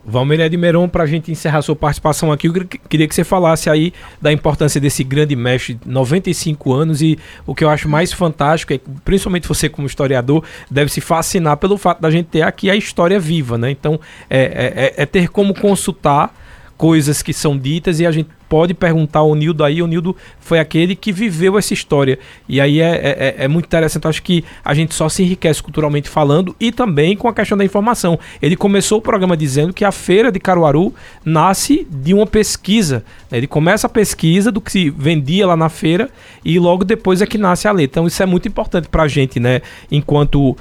[0.05, 2.53] Valmir Edmeron, para a gente encerrar sua participação aqui, eu
[2.89, 7.63] queria que você falasse aí da importância desse grande mestre, 95 anos, e o que
[7.63, 12.01] eu acho mais fantástico é que, principalmente você como historiador, deve se fascinar pelo fato
[12.01, 13.69] da gente ter aqui a história viva, né?
[13.69, 16.33] Então, é, é, é ter como consultar
[16.81, 19.83] coisas que são ditas e a gente pode perguntar ao Nildo aí.
[19.83, 22.17] O Nildo foi aquele que viveu essa história.
[22.49, 24.05] E aí é, é, é, é muito interessante.
[24.05, 27.55] Eu acho que a gente só se enriquece culturalmente falando e também com a questão
[27.55, 28.17] da informação.
[28.41, 30.91] Ele começou o programa dizendo que a feira de Caruaru
[31.23, 33.05] nasce de uma pesquisa.
[33.29, 33.37] Né?
[33.37, 36.09] Ele começa a pesquisa do que se vendia lá na feira
[36.43, 38.01] e logo depois é que nasce a letra.
[38.01, 39.61] Então isso é muito importante para a gente, né?
[39.91, 40.57] Enquanto uh,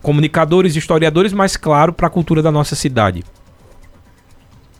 [0.00, 3.22] comunicadores, historiadores, mas claro, para a cultura da nossa cidade.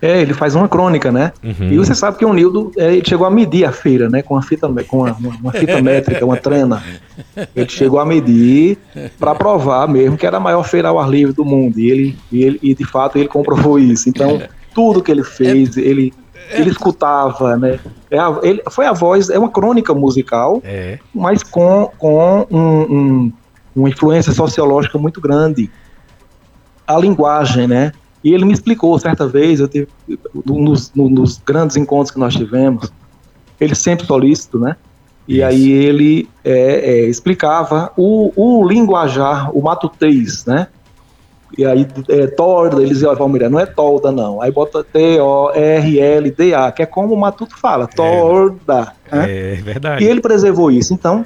[0.01, 1.33] É, ele faz uma crônica, né?
[1.43, 1.73] Uhum.
[1.73, 4.23] E você sabe que o Nildo é, chegou a medir a feira, né?
[4.23, 6.83] Com uma fita, com uma, uma fita métrica, uma trena.
[7.55, 8.79] Ele chegou a medir
[9.19, 11.81] para provar mesmo que era a maior feira ao ar livre do mundo.
[11.81, 14.09] E ele, e ele e de fato ele comprovou isso.
[14.09, 14.41] Então
[14.73, 16.13] tudo que ele fez, ele
[16.51, 17.79] ele escutava, né?
[18.11, 20.99] É a, ele, foi a voz, é uma crônica musical, é.
[21.15, 23.33] mas com, com um, um,
[23.77, 25.71] uma influência sociológica muito grande.
[26.87, 27.93] A linguagem, né?
[28.23, 29.89] E ele me explicou certa vez, eu tive,
[30.45, 32.93] nos, nos grandes encontros que nós tivemos,
[33.61, 34.77] ele sempre solícito, né?
[35.27, 35.47] E Isso.
[35.47, 40.69] aí ele é, é, explicava o, o linguajar, o matutês, né?
[41.57, 44.43] E aí, é, torda, eles diziam, Valmir, não é tolda, não.
[44.43, 47.87] Aí bota T-O-R-L-D-A, que é como o Matuto fala, é.
[47.87, 48.93] torda.
[49.11, 49.53] É, né?
[49.53, 50.05] é verdade.
[50.05, 50.93] E ele preservou isso.
[50.93, 51.25] Então,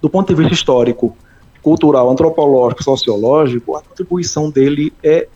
[0.00, 1.16] do ponto de vista histórico,
[1.60, 5.26] cultural, antropológico, sociológico, a contribuição dele é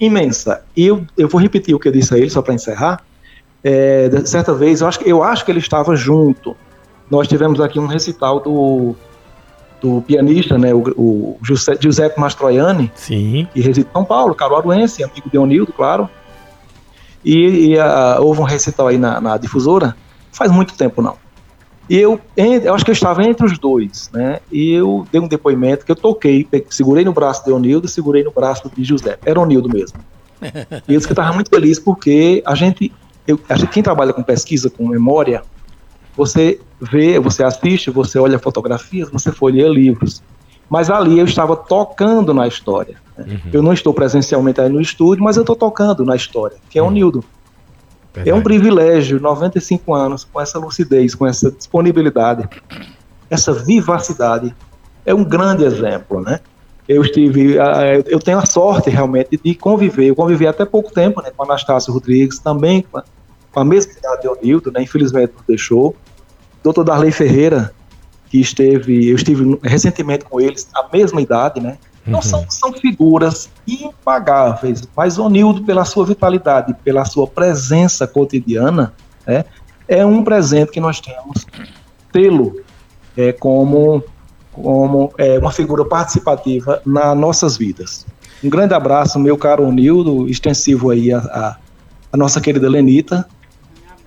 [0.00, 0.62] imensa.
[0.76, 3.02] E eu, eu vou repetir o que eu disse a ele, só para encerrar.
[3.62, 6.56] É, certa vez, eu acho, eu acho que ele estava junto.
[7.10, 8.94] Nós tivemos aqui um recital do,
[9.80, 11.38] do pianista, né, o, o
[11.80, 13.48] Giuseppe Mastroianni, Sim.
[13.52, 16.08] que reside em São Paulo, caruaruense, amigo de Onildo, claro.
[17.24, 19.96] E, e a, houve um recital aí na, na difusora,
[20.32, 21.16] faz muito tempo não.
[21.88, 24.40] E eu, eu acho que eu estava entre os dois, né?
[24.52, 28.22] E eu dei um depoimento que eu toquei, segurei no braço de Onildo e segurei
[28.22, 29.18] no braço de José.
[29.24, 29.98] Era Onildo mesmo.
[30.86, 32.92] E eu disse que eu estava muito feliz porque a gente,
[33.26, 35.42] eu, a gente, quem trabalha com pesquisa, com memória,
[36.16, 40.22] você vê, você assiste, você olha fotografias, você folheia livros.
[40.68, 42.96] Mas ali eu estava tocando na história.
[43.16, 43.24] Né?
[43.44, 43.50] Uhum.
[43.52, 46.82] Eu não estou presencialmente aí no estúdio, mas eu estou tocando na história, que é
[46.82, 47.24] o Nildo.
[48.18, 48.30] Verdade.
[48.30, 52.48] É um privilégio, 95 anos, com essa lucidez, com essa disponibilidade,
[53.30, 54.54] essa vivacidade.
[55.04, 56.40] É um grande exemplo, né?
[56.88, 57.56] Eu estive,
[58.06, 60.06] eu tenho a sorte realmente de conviver.
[60.06, 63.04] Eu convivi até pouco tempo né, com Anastácio Rodrigues, também com a,
[63.52, 64.82] com a mesma idade de Onildo, né?
[64.82, 65.94] Infelizmente nos deixou.
[66.62, 67.72] Doutor Darley Ferreira,
[68.30, 71.78] que esteve, eu estive recentemente com eles, a mesma idade, né?
[72.08, 72.50] Então são, uhum.
[72.50, 78.94] são figuras impagáveis, mas Onildo, pela sua vitalidade, pela sua presença cotidiana,
[79.26, 79.44] né,
[79.86, 81.46] é um presente que nós temos
[82.10, 82.60] tê-lo
[83.16, 84.02] é, como,
[84.52, 88.06] como é, uma figura participativa nas nossas vidas.
[88.42, 91.56] Um grande abraço, meu caro Onildo, extensivo aí a, a,
[92.12, 93.28] a nossa querida Lenita,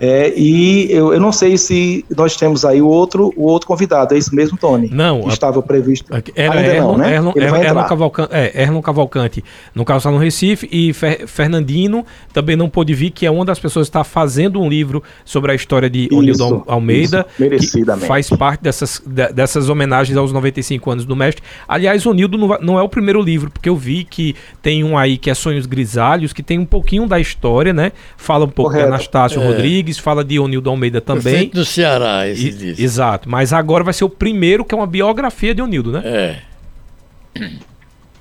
[0.03, 4.15] é, e eu, eu não sei se nós temos aí o outro, o outro convidado,
[4.15, 4.89] é isso mesmo, Tony?
[4.91, 5.27] Não.
[5.27, 6.11] Estava previsto.
[6.35, 7.13] Era ainda Erlon, não, né?
[7.13, 9.43] Erlon, Erlon, Cavalcante, é, Erlon Cavalcante,
[9.75, 13.45] no caso está no Recife, e Fer, Fernandino também não pôde vir, que é uma
[13.45, 18.05] das pessoas que está fazendo um livro sobre a história de Onildo Almeida, isso, que
[18.07, 21.43] faz parte dessas, dessas homenagens aos 95 anos do mestre.
[21.67, 25.19] Aliás, Onildo não, não é o primeiro livro, porque eu vi que tem um aí
[25.19, 27.91] que é Sonhos Grisalhos, que tem um pouquinho da história, né?
[28.17, 28.87] Fala um pouco Correto.
[28.87, 29.45] de Anastácio é.
[29.45, 31.49] Rodrigues, Rodrigues, fala de Onildo Almeida também.
[31.49, 32.81] do Ceará, esse e, disco.
[32.81, 36.01] Exato, mas agora vai ser o primeiro que é uma biografia de Onildo, né?
[36.03, 36.39] É.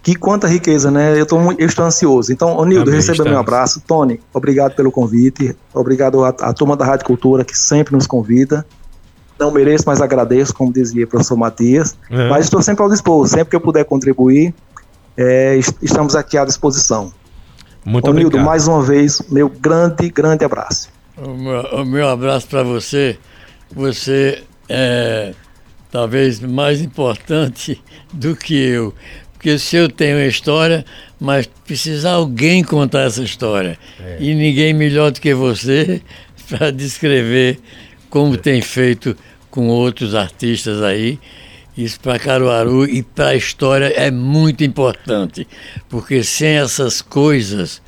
[0.02, 1.18] Que quanta riqueza, né?
[1.20, 2.32] Eu, tô, eu estou ansioso.
[2.32, 3.82] Então, Onildo, receba meu abraço.
[3.86, 5.54] Tony, obrigado pelo convite.
[5.74, 8.64] Obrigado à, à turma da Rádio Cultura que sempre nos convida.
[9.38, 11.96] Não mereço, mas agradeço, como dizia o professor Matias.
[12.10, 12.28] É.
[12.28, 13.26] Mas estou sempre ao dispor.
[13.26, 14.54] Sempre que eu puder contribuir,
[15.16, 17.12] é, estamos aqui à disposição.
[17.84, 18.46] Muito Onildo, obrigado.
[18.46, 20.88] mais uma vez, meu grande, grande abraço.
[21.22, 23.18] O meu, o meu abraço para você.
[23.72, 25.34] Você é
[25.90, 27.80] talvez mais importante
[28.12, 28.94] do que eu.
[29.34, 30.84] Porque se eu tenho a história,
[31.18, 33.78] mas precisa alguém contar essa história.
[33.98, 34.16] É.
[34.20, 36.00] E ninguém melhor do que você
[36.48, 37.58] para descrever
[38.08, 38.38] como é.
[38.38, 39.16] tem feito
[39.50, 41.18] com outros artistas aí.
[41.76, 45.46] Isso para Caruaru e para a história é muito importante,
[45.88, 47.80] porque sem essas coisas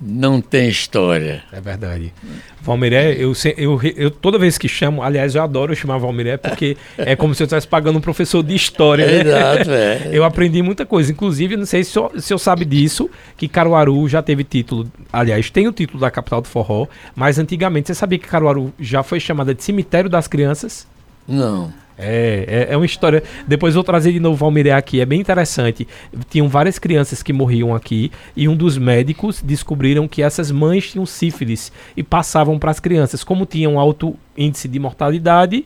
[0.00, 1.42] não tem história.
[1.52, 2.12] É verdade.
[2.60, 7.14] Valmiré, eu, eu, eu, toda vez que chamo, aliás, eu adoro chamar Valmiré porque é
[7.14, 9.20] como se eu estivesse pagando um professor de história, né?
[9.20, 10.08] Exato, é.
[10.14, 11.12] Eu aprendi muita coisa.
[11.12, 15.68] Inclusive, não sei se o senhor sabe disso, que Caruaru já teve título, aliás, tem
[15.68, 19.54] o título da capital do forró, mas antigamente, você sabia que Caruaru já foi chamada
[19.54, 20.86] de cemitério das crianças?
[21.26, 21.72] Não.
[21.98, 23.22] É, é, é, uma história.
[23.46, 25.86] Depois vou trazer de novo o Valmiré aqui, é bem interessante.
[26.28, 31.06] Tinham várias crianças que morriam aqui e um dos médicos descobriram que essas mães tinham
[31.06, 33.22] sífilis e passavam para as crianças.
[33.22, 35.64] Como tinham alto índice de mortalidade,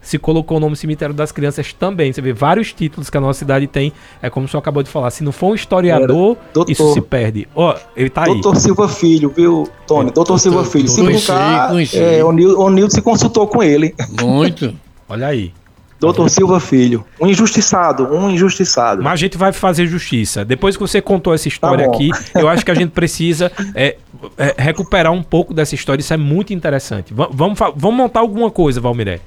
[0.00, 2.12] se colocou o nome Cemitério das Crianças também.
[2.12, 3.92] Você vê vários títulos que a nossa cidade tem.
[4.22, 5.10] É como o senhor acabou de falar.
[5.10, 7.46] Se não for um historiador, doutor, isso se perde.
[7.54, 8.32] Ó, oh, ele tá aí.
[8.32, 10.10] Doutor Silva Filho, viu, Tony?
[10.10, 10.88] É, doutor, Silva Filho.
[10.88, 12.32] Se brincar, é, o
[12.70, 13.94] Nildo se consultou com ele.
[14.20, 14.74] Muito.
[15.08, 15.52] Olha aí.
[16.00, 17.04] Doutor Silva Filho.
[17.20, 19.02] Um injustiçado, um injustiçado.
[19.02, 20.42] Mas a gente vai fazer justiça.
[20.46, 23.98] Depois que você contou essa história tá aqui, eu acho que a gente precisa é,
[24.38, 26.00] é, recuperar um pouco dessa história.
[26.00, 27.12] Isso é muito interessante.
[27.12, 29.20] V vamos, vamos montar alguma coisa, Valmiré.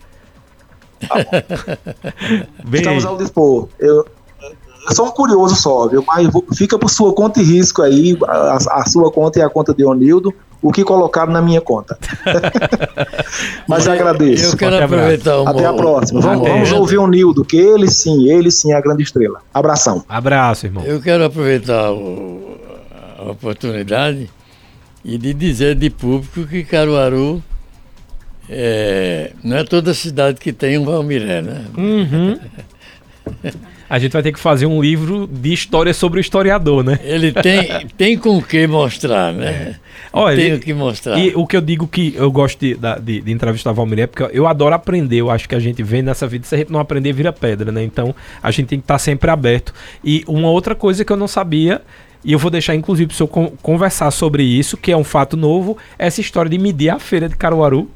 [1.07, 1.15] Tá
[2.73, 3.69] Estamos ao dispor.
[3.79, 4.03] Eu,
[4.89, 6.03] eu sou um curioso só, viu?
[6.07, 8.17] Mas fica por sua conta e risco aí.
[8.27, 11.97] A, a sua conta e a conta de Onildo o que colocaram na minha conta.
[13.67, 14.45] Mas eu, agradeço.
[14.45, 15.51] Eu quero aproveitar uma...
[15.51, 16.21] Até a próxima.
[16.21, 19.41] Vamos, vamos ouvir o Nildo, que ele sim, ele sim é a grande estrela.
[19.53, 20.05] Abração.
[20.07, 20.83] Abraço, irmão.
[20.85, 22.57] Eu quero aproveitar o,
[23.19, 24.31] a oportunidade
[25.03, 27.43] e de dizer de público que Caruaru
[28.49, 31.65] é, não é toda cidade que tem um Valmiré, né?
[31.77, 32.39] Uhum.
[33.93, 36.97] A gente vai ter que fazer um livro de história sobre o historiador, né?
[37.03, 39.45] Ele tem, tem com o que mostrar, né?
[39.45, 39.75] É.
[40.11, 41.15] Olha, tem o que mostrar.
[41.19, 44.35] E o que eu digo que eu gosto de, de, de entrevistar Valmir é porque
[44.35, 45.17] eu adoro aprender.
[45.17, 47.71] Eu acho que a gente vem nessa vida, se a gente não aprender, vira pedra,
[47.71, 47.83] né?
[47.83, 49.71] Então a gente tem que estar sempre aberto.
[50.03, 51.79] E uma outra coisa que eu não sabia
[52.25, 55.37] e eu vou deixar, inclusive, para o senhor conversar sobre isso, que é um fato
[55.37, 57.87] novo, essa história de medir a feira de Caruaru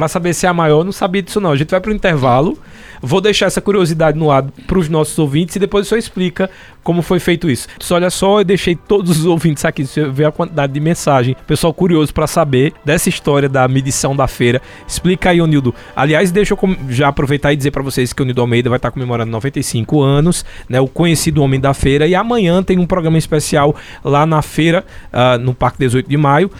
[0.00, 0.82] para saber se é a maior.
[0.82, 1.52] Não sabia disso, não.
[1.52, 2.56] A gente vai para o intervalo.
[3.02, 6.48] Vou deixar essa curiosidade no ar para os nossos ouvintes e depois senhor explica
[6.82, 7.68] como foi feito isso.
[7.78, 11.36] Só olha só, eu deixei todos os ouvintes aqui, você vê a quantidade de mensagem.
[11.46, 14.62] Pessoal curioso para saber dessa história da medição da feira.
[14.86, 15.74] Explica aí, Onildo.
[15.94, 18.90] Aliás, deixa eu já aproveitar e dizer para vocês que o Nildo Almeida vai estar
[18.90, 20.80] comemorando 95 anos, né?
[20.80, 22.06] O conhecido homem da feira.
[22.06, 26.50] E amanhã tem um programa especial lá na feira, uh, no Parque 18 de Maio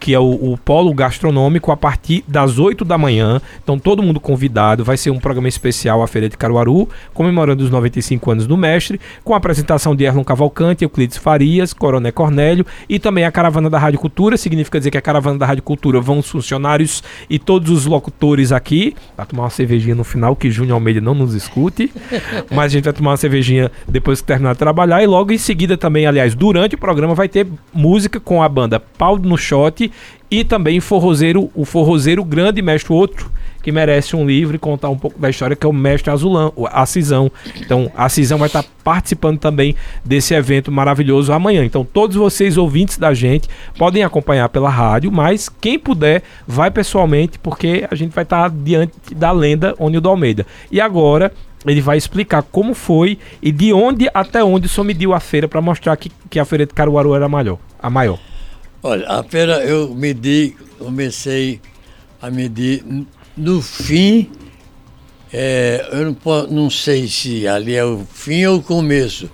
[0.00, 3.40] que é o, o, Polo Gastronômico, a partir das 8 da manhã.
[3.62, 4.82] Então, todo mundo convidado.
[4.82, 8.98] Vai ser um programa especial à Feira de Caruaru, comemorando os 95 anos do mestre,
[9.22, 13.78] com a apresentação de Erlon Cavalcante, Euclides Farias, Coroné Cornélio e também a caravana da
[13.78, 14.38] Rádio Cultura.
[14.38, 18.52] Significa dizer que a caravana da Rádio Cultura vão os funcionários e todos os locutores
[18.52, 18.96] aqui.
[19.14, 21.92] Vai tomar uma cervejinha no final, que Júnior Almeida não nos escute.
[22.50, 25.02] mas a gente vai tomar uma cervejinha depois que terminar de trabalhar.
[25.02, 28.80] E logo em seguida também, aliás, durante o programa, vai ter música com a banda
[28.80, 29.89] Paulo no Shot
[30.30, 33.30] e também forrozeiro, o forrozeiro grande mestre outro
[33.62, 36.52] que merece um livro e contar um pouco da história que é o mestre Azulão,
[36.70, 37.30] a Cisão.
[37.60, 39.74] Então, a Cisão vai estar participando também
[40.04, 41.64] desse evento maravilhoso amanhã.
[41.64, 47.38] Então, todos vocês ouvintes da gente podem acompanhar pela rádio, mas quem puder vai pessoalmente
[47.38, 50.46] porque a gente vai estar diante da lenda Onildo Almeida.
[50.70, 51.32] E agora
[51.66, 55.60] ele vai explicar como foi e de onde até onde senhor mediu a feira para
[55.60, 57.58] mostrar que, que a feira de Caruaru era maior.
[57.78, 58.18] A maior.
[58.82, 61.60] Olha, a feira eu medi, comecei
[62.20, 62.84] a medir
[63.36, 64.30] no fim,
[65.32, 69.30] é, eu não, posso, não sei se ali é o fim ou o começo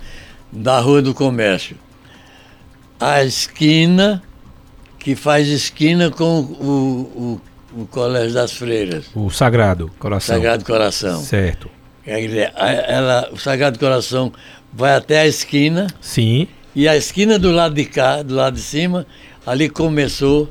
[0.51, 1.77] da Rua do Comércio.
[2.99, 4.21] A esquina,
[4.99, 7.41] que faz esquina com o,
[7.75, 9.05] o, o Colégio das Freiras.
[9.15, 10.35] O Sagrado Coração.
[10.35, 11.21] Sagrado Coração.
[11.21, 11.69] Certo.
[12.05, 14.31] Ela, o Sagrado Coração
[14.71, 15.87] vai até a esquina.
[15.99, 16.47] Sim.
[16.75, 19.05] E a esquina do lado de cá, do lado de cima,
[19.47, 20.49] Ali começou,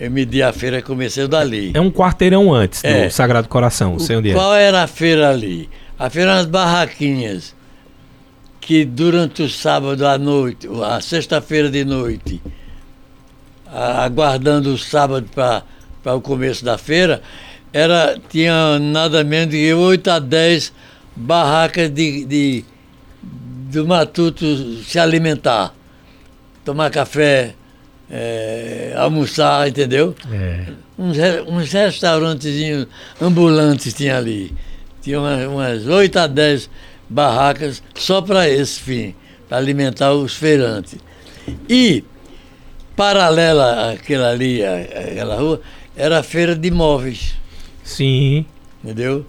[0.00, 1.70] eu medi a feira, comecei dali.
[1.72, 3.08] É um quarteirão antes do é.
[3.08, 4.34] Sagrado Coração, sei onde é.
[4.34, 5.70] Qual era a feira ali?
[5.96, 7.54] A feira nas barraquinhas,
[8.60, 12.42] que durante o sábado à noite, a sexta-feira de noite,
[13.72, 17.22] aguardando o sábado para o começo da feira,
[17.72, 20.72] era, tinha nada menos de 8 a 10
[21.14, 22.64] barracas de, de,
[23.22, 24.44] do matuto
[24.82, 25.72] se alimentar,
[26.64, 27.54] tomar café,
[28.10, 30.14] é, almoçar, entendeu?
[30.32, 30.66] É.
[30.98, 31.16] Uns,
[31.46, 32.86] uns restaurantezinhos
[33.20, 34.54] ambulantes tinha ali.
[35.02, 36.70] Tinha umas, oito 8 a 10
[37.08, 39.14] barracas só para esse fim,
[39.48, 40.96] para alimentar os feirantes.
[41.68, 42.04] E,
[42.96, 45.60] paralela àquela ali, àquela rua,
[45.96, 47.34] era a feira de móveis.
[47.82, 48.44] Sim.
[48.82, 49.24] Entendeu?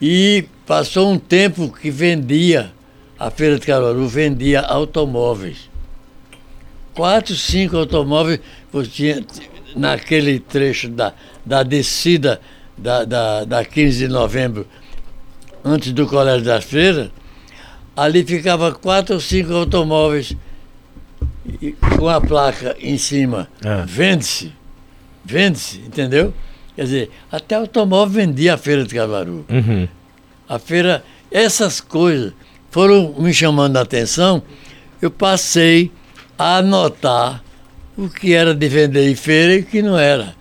[0.00, 2.72] E passou um tempo que vendia,
[3.18, 5.70] a feira de Caruaru vendia automóveis.
[6.94, 8.40] Quatro, cinco automóveis,
[8.92, 9.24] tinha,
[9.74, 11.12] naquele trecho da,
[11.44, 12.40] da descida
[12.76, 14.66] da, da, da 15 de novembro,
[15.64, 17.10] antes do Colégio das Freiras,
[17.96, 20.36] ali ficava quatro ou cinco automóveis
[21.98, 23.48] com a placa em cima.
[23.62, 23.84] É.
[23.86, 24.52] Vende-se.
[25.24, 26.34] Vende-se, entendeu?
[26.74, 29.44] Quer dizer, até automóvel vendia a feira de Caruaru.
[29.48, 29.88] Uhum.
[30.48, 32.32] A feira, essas coisas
[32.70, 34.42] foram me chamando a atenção.
[35.00, 35.90] Eu passei
[36.38, 37.42] a anotar
[37.96, 40.34] o que era de vender em feira e o que não era.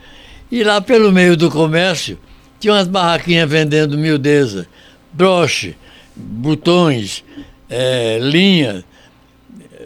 [0.51, 2.19] E lá pelo meio do comércio,
[2.59, 4.67] tinha umas barraquinhas vendendo miudeza,
[5.11, 5.75] broche,
[6.15, 7.23] botões,
[7.69, 8.83] é, linha,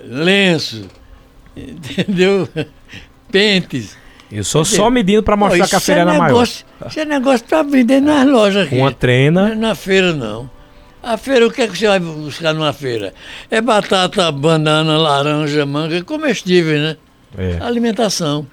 [0.05, 0.87] lenço,
[1.55, 2.47] entendeu?
[3.31, 3.97] Pentes.
[4.31, 6.89] Eu sou só medindo para mostrar que a feira é era negócio, maior.
[6.89, 8.75] Isso é negócio para vender nas lojas aqui.
[8.75, 9.55] Uma trena.
[9.55, 10.49] Na feira não.
[11.07, 13.13] A feira, o que é que você vai buscar numa feira?
[13.49, 16.97] É batata, banana, laranja, manga, comestível, né?
[17.37, 17.59] É.
[17.61, 18.45] Alimentação,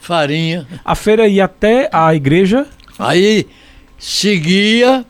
[0.00, 0.66] farinha.
[0.82, 2.66] A feira ia até a igreja?
[2.98, 3.46] Aí
[3.98, 5.04] seguia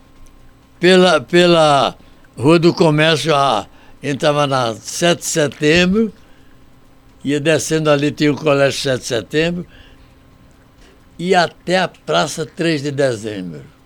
[0.80, 1.96] pela, pela
[2.36, 3.68] Rua do Comércio, a,
[4.02, 6.12] entrava na 7 de setembro,
[7.22, 9.66] ia descendo ali, tinha o Colégio 7 de setembro,
[11.16, 13.77] e até a Praça 3 de dezembro.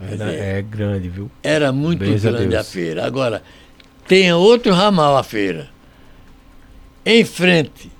[0.00, 1.30] É, é grande, viu?
[1.42, 3.06] Era muito Beijo grande a, a, feira.
[3.06, 3.42] Agora,
[4.06, 5.68] tem outro ramal a feira.
[7.04, 7.90] Em frente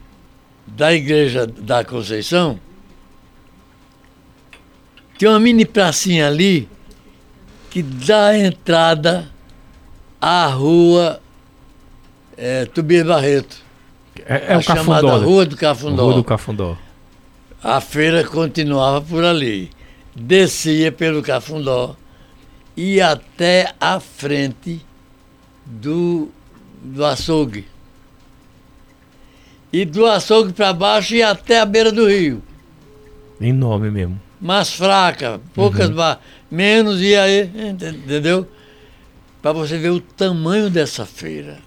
[0.66, 2.58] da igreja da Conceição,
[5.18, 6.68] tem uma mini pracinha ali
[7.70, 9.30] que dá entrada
[10.20, 11.20] à rua
[12.36, 13.56] é, Tobias Barreto.
[14.26, 15.24] É, é o chamada Cafundó.
[15.24, 16.04] Rua do Cafundó.
[16.04, 16.76] Rua do Cafundó.
[17.62, 19.70] A feira continuava por ali.
[20.14, 21.96] Descia pelo Cafundó
[22.76, 24.84] e até a frente
[25.64, 26.30] do,
[26.82, 27.66] do açougue.
[29.72, 32.42] E do açougue para baixo e até a beira do rio.
[33.40, 34.20] Enorme mesmo.
[34.40, 35.94] Mais fraca, poucas uhum.
[35.94, 36.20] bar,
[36.50, 38.46] menos e aí, entendeu?
[39.40, 41.58] Para você ver o tamanho dessa feira.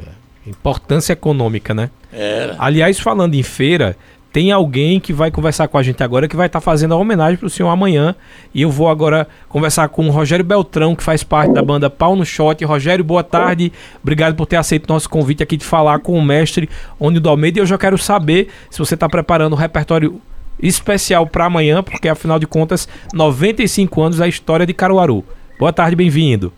[0.00, 0.50] É.
[0.50, 1.90] Importância econômica, né?
[2.12, 2.56] Era.
[2.58, 3.96] Aliás, falando em feira,
[4.34, 6.96] tem alguém que vai conversar com a gente agora que vai estar tá fazendo a
[6.96, 8.16] homenagem para o senhor amanhã.
[8.52, 12.16] E eu vou agora conversar com o Rogério Beltrão, que faz parte da banda Pau
[12.16, 12.64] no Shot.
[12.64, 13.72] Rogério, boa tarde.
[14.02, 16.68] Obrigado por ter aceito nosso convite aqui de falar com o mestre
[16.98, 17.60] Onido Almeida.
[17.60, 20.20] E eu já quero saber se você está preparando um repertório
[20.60, 25.22] especial para amanhã, porque afinal de contas, 95 anos da história de Caruaru.
[25.60, 26.52] Boa tarde, bem-vindo.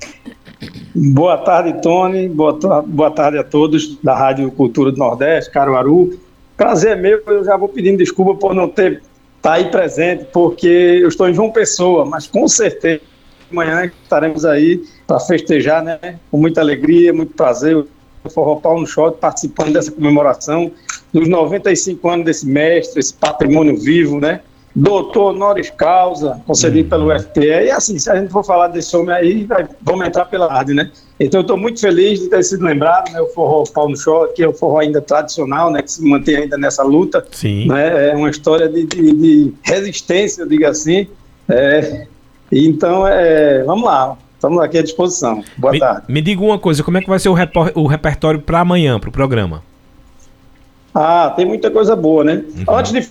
[0.95, 2.27] Boa tarde, Tony.
[2.27, 6.25] Boa, boa tarde a todos da Rádio Cultura do Nordeste, Caruaru.
[6.57, 9.03] Prazer é meu, eu já vou pedindo desculpa por não ter
[9.43, 13.01] tá aí presente, porque eu estou em João Pessoa, mas com certeza
[13.51, 16.19] amanhã estaremos aí para festejar, né?
[16.31, 17.77] Com muita alegria, muito prazer.
[17.77, 20.73] O Forró Pau no Shot participando dessa comemoração
[21.13, 24.41] dos 95 anos desse mestre, esse patrimônio vivo, né?
[24.77, 27.09] doutor honoris causa, concedido uhum.
[27.09, 27.47] pelo FPE.
[27.47, 30.75] E assim, se a gente for falar desse homem aí, vai, vamos entrar pela rádio,
[30.75, 30.91] né?
[31.19, 33.21] Então eu estou muito feliz de ter sido lembrado, né?
[33.21, 35.83] O forró Pau no Shot, que é o forró ainda tradicional, né?
[35.83, 37.27] Que se mantém ainda nessa luta.
[37.33, 37.69] Sim.
[37.69, 38.11] Né?
[38.11, 41.09] É uma história de, de, de resistência, eu digo assim.
[41.49, 42.07] É,
[42.53, 44.17] então, é, vamos lá.
[44.35, 45.43] Estamos aqui à disposição.
[45.57, 46.03] Boa me, tarde.
[46.09, 47.35] Me diga uma coisa, como é que vai ser o,
[47.75, 49.63] o repertório para amanhã, para o programa?
[50.95, 52.45] Ah, tem muita coisa boa, né?
[52.67, 52.75] Uhum.
[52.77, 53.11] Antes de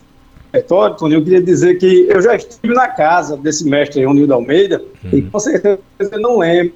[0.53, 4.81] repertório, Tony, eu queria dizer que eu já estive na casa desse mestre Ronildo Almeida
[5.03, 5.17] uhum.
[5.17, 6.73] e com certeza eu não lembro.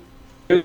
[0.50, 0.64] Eu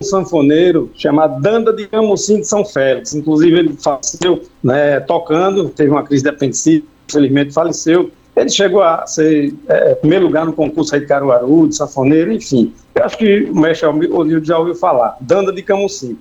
[0.00, 3.14] um sanfoneiro chamado Danda de Camusim de São Félix.
[3.14, 8.10] Inclusive, ele faleceu né, tocando, teve uma crise de apendicite, infelizmente faleceu.
[8.36, 12.72] Ele chegou a ser é, primeiro lugar no concurso aí de Caruaru, de sanfoneiro, enfim.
[12.94, 16.16] Eu acho que o mestre Onildo já ouviu falar, Danda de Camusim.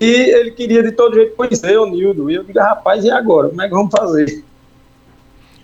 [0.00, 2.30] E ele queria de todo jeito conhecer o Nildo.
[2.30, 3.48] E eu digo, rapaz, e agora?
[3.48, 4.44] Como é que vamos fazer?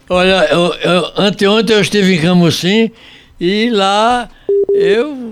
[0.09, 2.91] Olha, eu, eu, anteontem eu estive em Camusim
[3.41, 4.29] e lá
[4.73, 5.26] eu,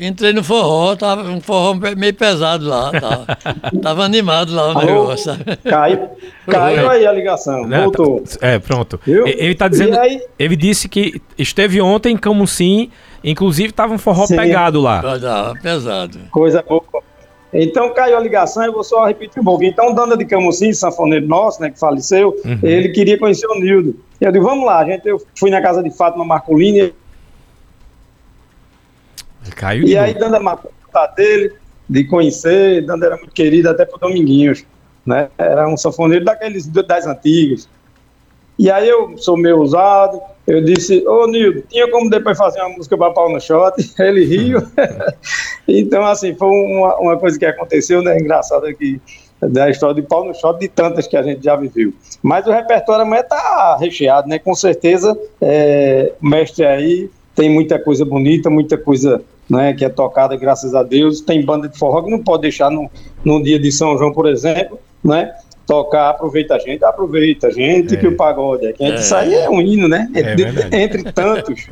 [0.00, 3.26] entrei no forró, tava um forró meio pesado lá, tava,
[3.82, 5.32] tava animado lá o Alô, negócio.
[5.64, 6.08] Caiu,
[6.48, 8.22] caiu aí a ligação, né, voltou.
[8.22, 9.00] Tá, é, pronto.
[9.04, 9.26] Viu?
[9.26, 12.90] Ele tá dizendo, aí, ele disse que esteve ontem em Camusim,
[13.22, 14.36] inclusive tava um forró sim.
[14.36, 15.02] pegado lá.
[15.02, 16.18] Tava pesado.
[16.30, 16.82] Coisa boa.
[17.52, 19.70] Então caiu a ligação, eu vou só repetir um pouquinho.
[19.70, 22.58] Então, Danda de Camusim, sanfoneiro nosso, né, que faleceu, uhum.
[22.62, 23.96] ele queria conhecer o Nildo.
[24.20, 25.06] Eu digo, vamos lá, gente.
[25.06, 26.92] Eu fui na casa de Fátima Marcolini.
[29.50, 30.70] Caiu e aí, Danda marcou
[31.16, 31.52] dele,
[31.88, 32.84] de conhecer.
[32.84, 34.64] Danda era muito querido até pro Dominguinhos.
[35.04, 35.28] Né?
[35.38, 37.68] Era um sanfoneiro daqueles das antigas.
[38.58, 42.76] E aí eu sou meio usado, eu disse, ô Nildo, tinha como depois fazer uma
[42.76, 43.74] música para pau no shot?
[43.98, 44.58] Ele riu.
[45.66, 48.18] então, assim, foi uma, uma coisa que aconteceu, né?
[48.18, 49.00] Engraçado que
[49.40, 51.94] da história de pau no shot, de tantas que a gente já viveu.
[52.22, 54.38] Mas o repertório amanhã está recheado, né?
[54.38, 59.88] Com certeza, é, o mestre aí tem muita coisa bonita, muita coisa né, que é
[59.88, 61.20] tocada, graças a Deus.
[61.20, 62.88] Tem banda de forró que não pode deixar no,
[63.24, 65.32] no dia de São João, por exemplo, né?
[65.66, 67.96] Tocar, aproveita a gente, aproveita a gente, é.
[67.96, 68.74] que o pagode é.
[68.78, 68.94] é.
[68.94, 70.08] Isso aí é um hino, né?
[70.14, 71.68] É entre, entre tantos.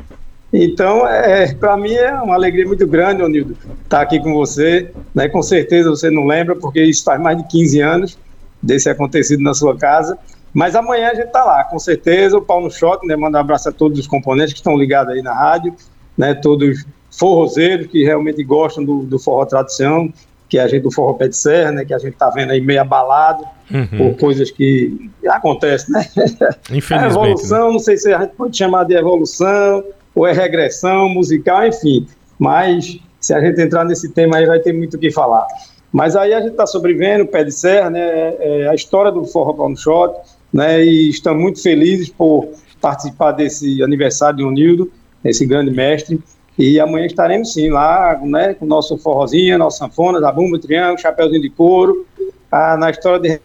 [0.53, 4.91] Então, é, para mim é uma alegria muito grande, Onildo, estar tá aqui com você.
[5.15, 5.29] Né?
[5.29, 8.19] Com certeza você não lembra, porque isso faz mais de 15 anos
[8.63, 10.19] desse acontecido na sua casa.
[10.53, 12.39] Mas amanhã a gente está lá, com certeza.
[12.39, 13.15] O Pau no Shot, né?
[13.15, 15.75] Manda um abraço a todos os componentes que estão ligados aí na rádio,
[16.17, 16.35] né?
[16.35, 20.13] Todos forrozeiros que realmente gostam do, do forró tradição,
[20.49, 21.85] que é a gente do forró pé de serra, né?
[21.85, 23.87] Que a gente está vendo aí meio abalado uhum.
[23.87, 26.07] por coisas que acontecem, né?
[26.73, 26.93] Infelizmente.
[26.95, 27.73] A evolução, né?
[27.73, 29.85] não sei se a gente pode chamar de evolução
[30.15, 32.07] ou é regressão musical, enfim.
[32.39, 35.47] Mas se a gente entrar nesse tema aí, vai ter muito o que falar.
[35.93, 38.01] Mas aí a gente está sobrevivendo, pé de serra, né?
[38.01, 40.15] É, é a história do Forró Pau no Shot,
[40.53, 40.85] né?
[40.85, 42.49] E estamos muito felizes por
[42.81, 44.91] participar desse aniversário de Unildo,
[45.25, 46.21] esse grande mestre.
[46.59, 48.55] E amanhã estaremos sim lá, né?
[48.55, 52.05] Com o nosso forrozinho, nossa sanfona, da bumba, triângulo, chapéuzinho de couro,
[52.51, 53.41] ah, na história de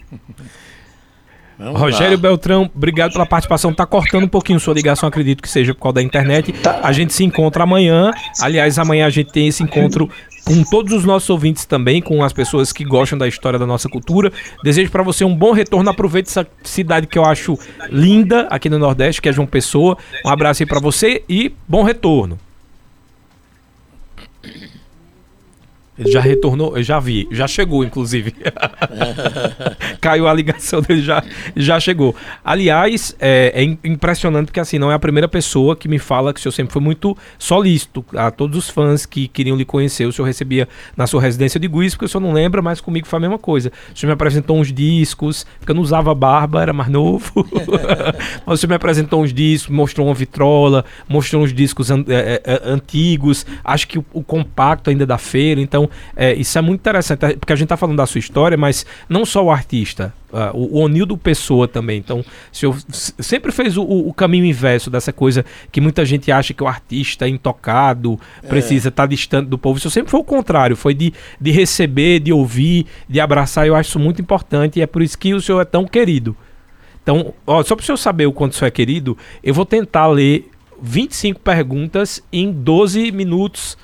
[1.56, 2.22] Vamos Rogério lá.
[2.22, 3.72] Beltrão, obrigado pela participação.
[3.72, 6.52] Tá cortando um pouquinho sua ligação, acredito que seja por causa da internet.
[6.52, 6.80] Tá.
[6.82, 8.10] A gente se encontra amanhã.
[8.40, 10.10] Aliás, amanhã a gente tem esse encontro
[10.44, 13.88] com todos os nossos ouvintes também, com as pessoas que gostam da história da nossa
[13.88, 14.32] cultura.
[14.62, 15.88] Desejo para você um bom retorno.
[15.88, 19.96] Aproveite essa cidade que eu acho linda aqui no Nordeste, que é João Pessoa.
[20.24, 22.38] Um abraço aí para você e bom retorno.
[25.96, 28.34] Ele já retornou, eu já vi, já chegou, inclusive.
[30.00, 31.22] Caiu a ligação dele, já,
[31.56, 32.14] já chegou.
[32.44, 36.40] Aliás, é, é, impressionante porque assim, não é a primeira pessoa que me fala que
[36.40, 40.06] o senhor sempre foi muito solícito a todos os fãs que queriam lhe conhecer.
[40.06, 43.06] O senhor recebia na sua residência de Guiz, porque o senhor não lembra, mas comigo
[43.06, 43.72] foi a mesma coisa.
[43.94, 47.46] O senhor me apresentou uns discos, porque eu não usava barba, era mais novo.
[48.44, 52.42] mas o senhor me apresentou uns discos, mostrou uma vitrola, mostrou uns discos an é,
[52.44, 56.80] é, antigos, acho que o, o compacto ainda da feira, então é, isso é muito
[56.80, 58.73] interessante, é, porque a gente está falando da sua história, mas
[59.08, 61.98] não só o artista, uh, o, o Onildo Pessoa também.
[61.98, 66.54] Então, o senhor sempre fez o, o, caminho inverso dessa coisa que muita gente acha
[66.54, 68.48] que o artista é intocado, é.
[68.48, 69.78] precisa estar tá distante do povo.
[69.78, 73.66] Isso sempre foi o contrário, foi de, de receber, de ouvir, de abraçar.
[73.66, 76.36] Eu acho isso muito importante e é por isso que o senhor é tão querido.
[77.02, 79.66] Então, ó, só para o senhor saber o quanto o senhor é querido, eu vou
[79.66, 80.50] tentar ler
[80.82, 83.76] 25 perguntas em 12 minutos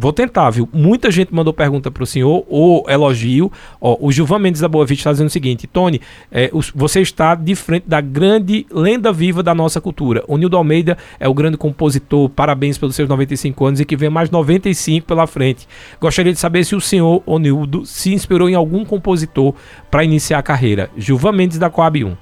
[0.00, 0.68] Vou tentar, viu?
[0.72, 3.50] Muita gente mandou pergunta para o senhor ou elogio.
[3.80, 7.34] Ó, o Gilvan Mendes da Boa Vista está dizendo o seguinte: Tony, é, você está
[7.34, 10.22] de frente da grande lenda viva da nossa cultura.
[10.28, 12.30] O Nildo Almeida é o grande compositor.
[12.30, 15.66] Parabéns pelos seus 95 anos e que vem mais 95 pela frente.
[16.00, 19.52] Gostaria de saber se o senhor, Onildo, se inspirou em algum compositor
[19.90, 20.90] para iniciar a carreira.
[20.96, 22.16] Gilvan Mendes da Coab 1.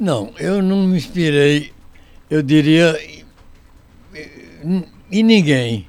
[0.00, 1.70] Não, eu não me inspirei,
[2.28, 2.98] eu diria,
[5.12, 5.86] em ninguém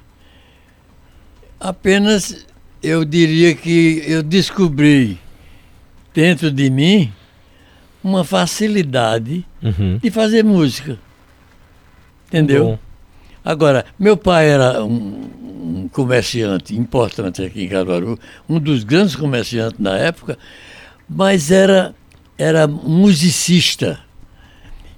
[1.60, 2.46] Apenas
[2.82, 5.18] eu diria que eu descobri
[6.14, 7.12] dentro de mim
[8.02, 9.98] uma facilidade uhum.
[9.98, 10.98] de fazer música.
[12.28, 12.64] Entendeu?
[12.64, 12.78] Bom.
[13.44, 15.30] Agora, meu pai era um,
[15.84, 20.38] um, comerciante importante aqui em Caruaru, um dos grandes comerciantes na época,
[21.08, 21.94] mas era,
[22.36, 23.98] era musicista.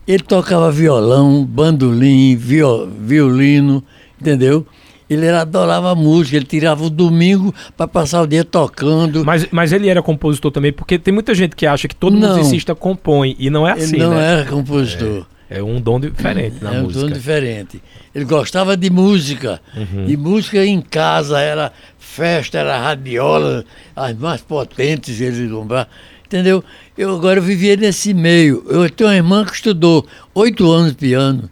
[0.07, 3.85] Ele tocava violão, bandolim, violino,
[4.21, 4.67] entendeu?
[5.11, 9.25] Ele era, adorava música, ele tirava o domingo para passar o dia tocando.
[9.25, 12.37] Mas, mas ele era compositor também, porque tem muita gente que acha que todo não,
[12.37, 14.33] musicista compõe, e não é assim, ele não né?
[14.33, 15.27] era compositor.
[15.51, 17.01] É, é um dom diferente na é música.
[17.01, 17.83] É um dom diferente.
[18.15, 20.05] Ele gostava de música, uhum.
[20.07, 23.65] e música em casa era festa, era radiola,
[23.97, 25.89] as mais potentes ele comprar.
[26.25, 26.63] Entendeu?
[26.97, 28.65] Eu agora vivia nesse meio.
[28.69, 31.51] Eu tenho uma irmã que estudou oito anos piano.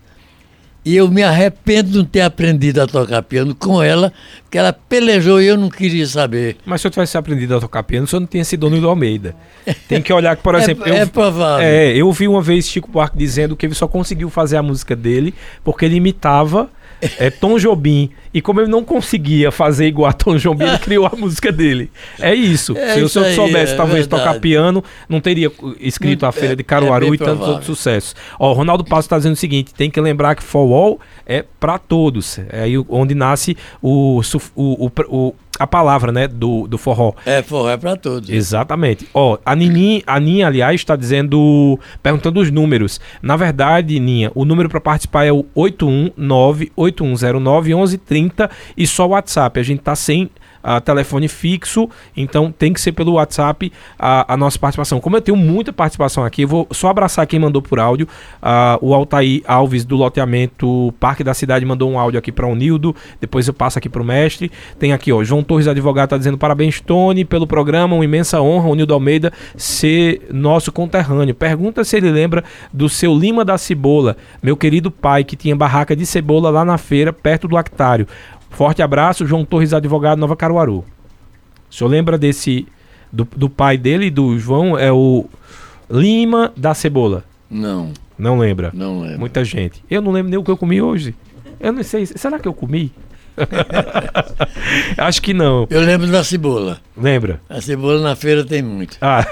[0.88, 4.10] E eu me arrependo de não ter aprendido a tocar piano com ela,
[4.42, 6.56] porque ela pelejou e eu não queria saber.
[6.64, 9.36] Mas se eu tivesse aprendido a tocar piano, você não tinha sido dono do Almeida.
[9.86, 10.88] Tem que olhar que, por é exemplo.
[10.88, 11.66] é, eu, é provável.
[11.66, 14.96] É, eu vi uma vez Chico Buarque dizendo que ele só conseguiu fazer a música
[14.96, 16.70] dele porque ele imitava
[17.18, 18.10] é Tom Jobim.
[18.32, 21.90] E como ele não conseguia fazer igual a Tom Jobim, ele criou a música dele.
[22.20, 22.76] É isso.
[22.76, 24.24] É Se isso eu soubesse, é talvez, verdade.
[24.24, 28.14] tocar piano, não teria escrito a Feira de Caruaru é e tantos outros sucessos.
[28.38, 31.78] Ó, o Ronaldo Passo está dizendo o seguinte: tem que lembrar que Fall é para
[31.78, 32.38] todos.
[32.50, 34.20] É aí onde nasce o,
[34.54, 37.12] o, o, o a palavra, né, do, do forró.
[37.26, 38.30] É, forró é para todos.
[38.30, 39.08] Exatamente.
[39.12, 43.00] Ó, a Nini, a Ninha, aliás, está dizendo, perguntando os números.
[43.20, 49.58] Na verdade, Ninha, o número para participar é o 819-8109-1130 e só o WhatsApp.
[49.58, 50.30] A gente tá sem
[50.62, 55.00] uh, telefone fixo, então tem que ser pelo WhatsApp a, a, nossa participação.
[55.00, 58.08] Como eu tenho muita participação aqui, eu vou só abraçar quem mandou por áudio.
[58.42, 62.54] Uh, o Altair Alves do loteamento Parque da Cidade mandou um áudio aqui para o
[62.54, 64.50] Nildo, depois eu passo aqui para o mestre.
[64.78, 68.68] Tem aqui, ó, João Torres Advogado está dizendo parabéns, Tony, pelo programa, uma imensa honra,
[68.68, 71.34] o Nildo Almeida ser nosso conterrâneo.
[71.34, 75.94] Pergunta se ele lembra do seu Lima da Cebola, meu querido pai que tinha barraca
[75.94, 78.06] de cebola lá na feira, perto do lactário.
[78.50, 80.84] Forte abraço, João Torres, advogado Nova Caruaru.
[81.70, 82.66] O senhor lembra desse.
[83.10, 85.24] Do, do pai dele, do João, é o
[85.90, 87.24] Lima da Cebola?
[87.50, 87.92] Não.
[88.18, 88.70] Não lembra?
[88.74, 89.20] Não lembro.
[89.20, 89.82] Muita gente.
[89.88, 91.14] Eu não lembro nem o que eu comi hoje.
[91.58, 92.04] Eu não sei.
[92.04, 92.92] Será que eu comi?
[94.96, 95.66] Acho que não.
[95.70, 96.80] Eu lembro da cebola.
[96.96, 97.40] Lembra?
[97.48, 98.98] A cebola na feira tem muito.
[99.00, 99.24] Ah.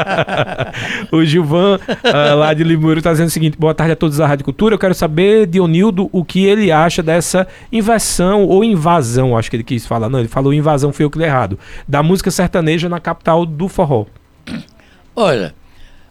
[1.12, 4.26] o Gilvan, uh, lá de Limuro, está dizendo o seguinte: boa tarde a todos da
[4.26, 4.74] Rádio Cultura.
[4.74, 9.56] Eu quero saber de Onildo o que ele acha dessa inversão ou invasão, acho que
[9.56, 10.08] ele quis falar.
[10.08, 11.58] Não, ele falou invasão, foi o que deu errado.
[11.86, 14.06] Da música sertaneja na capital do forró.
[15.14, 15.54] Olha,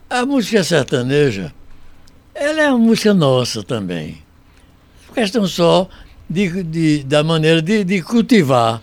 [0.09, 1.51] a música sertaneja,
[2.35, 4.19] ela é uma música nossa também.
[5.13, 5.89] Questão só
[6.31, 8.81] de, de, da maneira de, de cultivar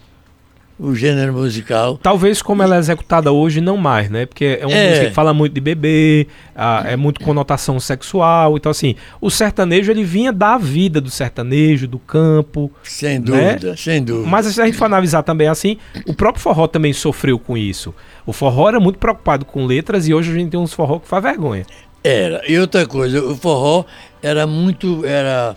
[0.78, 1.98] o gênero musical.
[2.00, 4.26] Talvez como ela é executada hoje, não mais, né?
[4.26, 4.88] Porque é uma é.
[4.90, 8.56] música que fala muito de bebê, ah, é muito conotação sexual.
[8.56, 12.70] Então, assim, o sertanejo ele vinha da vida do sertanejo, do campo.
[12.84, 13.24] Sem né?
[13.24, 13.76] dúvida, né?
[13.76, 14.28] sem dúvida.
[14.28, 17.92] Mas se a gente for analisar também assim, o próprio forró também sofreu com isso.
[18.24, 21.08] O forró era muito preocupado com letras e hoje a gente tem uns forró que
[21.08, 21.66] faz vergonha.
[22.04, 22.40] Era.
[22.48, 23.84] E outra coisa, o forró
[24.22, 25.04] era muito.
[25.04, 25.56] Era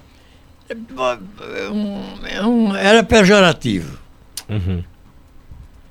[2.76, 3.98] era pejorativo.
[4.50, 4.84] Uhum.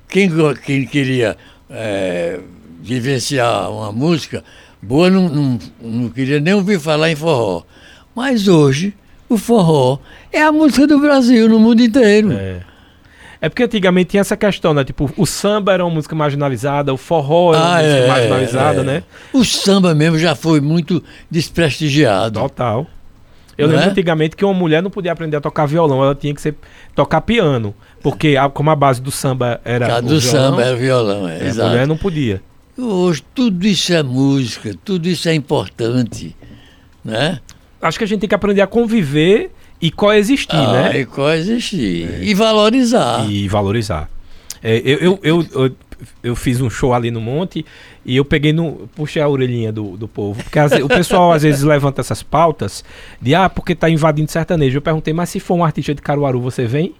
[0.07, 0.29] Quem,
[0.65, 1.37] quem queria
[1.69, 2.39] é,
[2.81, 4.43] vivenciar uma música
[4.81, 7.63] boa não, não, não queria nem ouvir falar em forró.
[8.15, 8.93] Mas hoje,
[9.29, 9.99] o forró
[10.31, 12.33] é a música do Brasil no mundo inteiro.
[12.33, 12.61] É.
[13.43, 14.83] É porque antigamente tinha essa questão, né?
[14.83, 18.81] Tipo, o samba era uma música marginalizada, o forró era uma ah, música é, marginalizada,
[18.81, 18.83] é.
[18.83, 19.03] né?
[19.33, 22.39] O samba mesmo já foi muito desprestigiado.
[22.39, 22.85] Total.
[23.61, 23.91] Eu não lembro é?
[23.91, 26.55] antigamente que uma mulher não podia aprender a tocar violão, ela tinha que ser,
[26.95, 27.73] tocar piano.
[28.01, 29.97] Porque a, como a base do samba era.
[29.97, 32.41] A do violão, samba era violão, é, é, A mulher não podia.
[32.77, 36.35] Hoje tudo isso é música, tudo isso é importante.
[37.03, 37.39] Né?
[37.81, 39.51] Acho que a gente tem que aprender a conviver
[39.81, 40.99] e coexistir, ah, né?
[40.99, 42.09] E coexistir.
[42.09, 42.23] É.
[42.23, 43.29] E valorizar.
[43.29, 44.09] E valorizar.
[44.63, 45.75] É, eu, eu, eu, eu,
[46.23, 47.65] eu fiz um show ali no Monte
[48.05, 48.89] e eu peguei no.
[48.95, 50.43] puxei a orelhinha do, do povo.
[50.43, 52.83] Porque o pessoal às vezes levanta essas pautas
[53.21, 54.77] de ah, porque tá invadindo sertanejo.
[54.77, 56.95] Eu perguntei, mas se for um artista de Caruaru, você vem?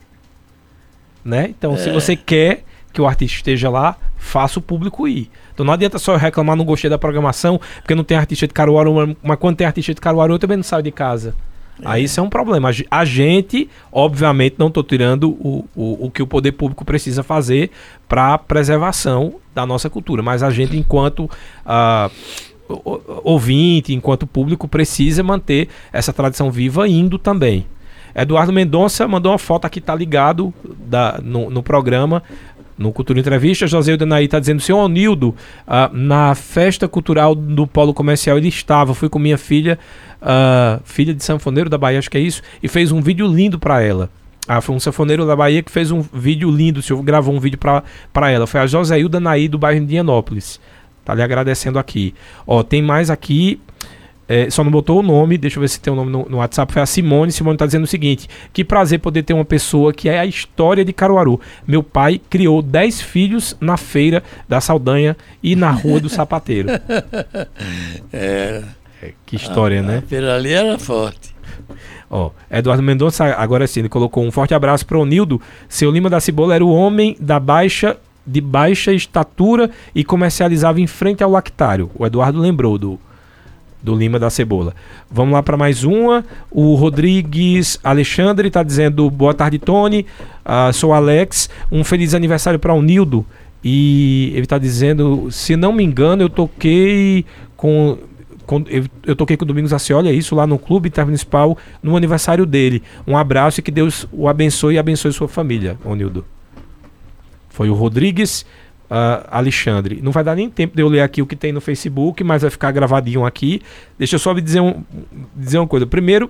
[1.23, 1.47] Né?
[1.49, 1.77] Então, é.
[1.77, 5.29] se você quer que o artista esteja lá, faça o público ir.
[5.53, 9.15] Então não adianta só reclamar, não gostei da programação, porque não tem artista de Caruaru,
[9.21, 11.35] mas quando tem artista de Caruaru, eu também não saio de casa.
[11.83, 12.69] Aí isso é um problema.
[12.89, 17.71] A gente, obviamente, não estou tirando o, o, o que o poder público precisa fazer
[18.07, 21.29] para a preservação da nossa cultura, mas a gente, enquanto
[21.65, 22.11] uh,
[23.23, 27.65] ouvinte, enquanto público, precisa manter essa tradição viva indo também.
[28.13, 32.21] Eduardo Mendonça mandou uma foto aqui, tá ligado da, no, no programa
[32.81, 37.93] no Cultura Entrevista, José Udenaí está dizendo, senhor Onildo, uh, na festa cultural do Polo
[37.93, 39.77] Comercial ele estava, fui com minha filha,
[40.21, 43.59] uh, filha de sanfoneiro da Bahia, acho que é isso, e fez um vídeo lindo
[43.59, 44.09] para ela.
[44.47, 47.39] Ah, foi um sanfoneiro da Bahia que fez um vídeo lindo, o senhor gravou um
[47.39, 47.59] vídeo
[48.11, 48.47] para ela.
[48.47, 50.59] Foi a Joséilda Naí do bairro de Indianópolis.
[51.05, 52.13] Tá lhe agradecendo aqui.
[52.45, 53.61] Ó, tem mais aqui.
[54.31, 56.37] É, só não botou o nome, deixa eu ver se tem o nome no, no,
[56.37, 56.71] WhatsApp.
[56.71, 57.33] Foi a Simone.
[57.33, 60.85] Simone tá dizendo o seguinte: que prazer poder ter uma pessoa que é a história
[60.85, 61.37] de Caruaru.
[61.67, 66.69] Meu pai criou 10 filhos na feira da Saldanha e na Rua do Sapateiro.
[68.13, 68.63] é.
[69.03, 69.97] é que história, a, né?
[69.97, 71.35] A feira ali era forte.
[72.09, 75.41] Ó, Eduardo Mendonça, agora sim, ele colocou um forte abraço para o Nildo.
[75.67, 80.87] Seu Lima da Cibola era o homem da baixa de baixa estatura e comercializava em
[80.87, 81.91] frente ao lactário.
[81.95, 82.99] O Eduardo lembrou do,
[83.81, 84.73] do Lima da Cebola.
[85.09, 86.23] Vamos lá para mais uma.
[86.49, 90.05] O Rodrigues Alexandre está dizendo: Boa tarde, Tony.
[90.45, 91.49] Uh, sou Alex.
[91.71, 93.25] Um feliz aniversário para o Nildo.
[93.63, 97.25] E ele está dizendo: Se não me engano, eu toquei
[97.55, 97.97] com
[99.05, 102.83] eu, toquei com o Domingos Acioli, é isso, lá no Clube Intermunicipal, no aniversário dele.
[103.07, 106.25] Um abraço e que Deus o abençoe e abençoe sua família, Onildo.
[107.49, 108.45] Foi o Rodrigues
[108.91, 110.01] uh, Alexandre.
[110.03, 112.41] Não vai dar nem tempo de eu ler aqui o que tem no Facebook, mas
[112.41, 113.61] vai ficar gravadinho aqui.
[113.97, 114.83] Deixa eu só dizer, um,
[115.33, 115.87] dizer uma coisa.
[115.87, 116.29] Primeiro,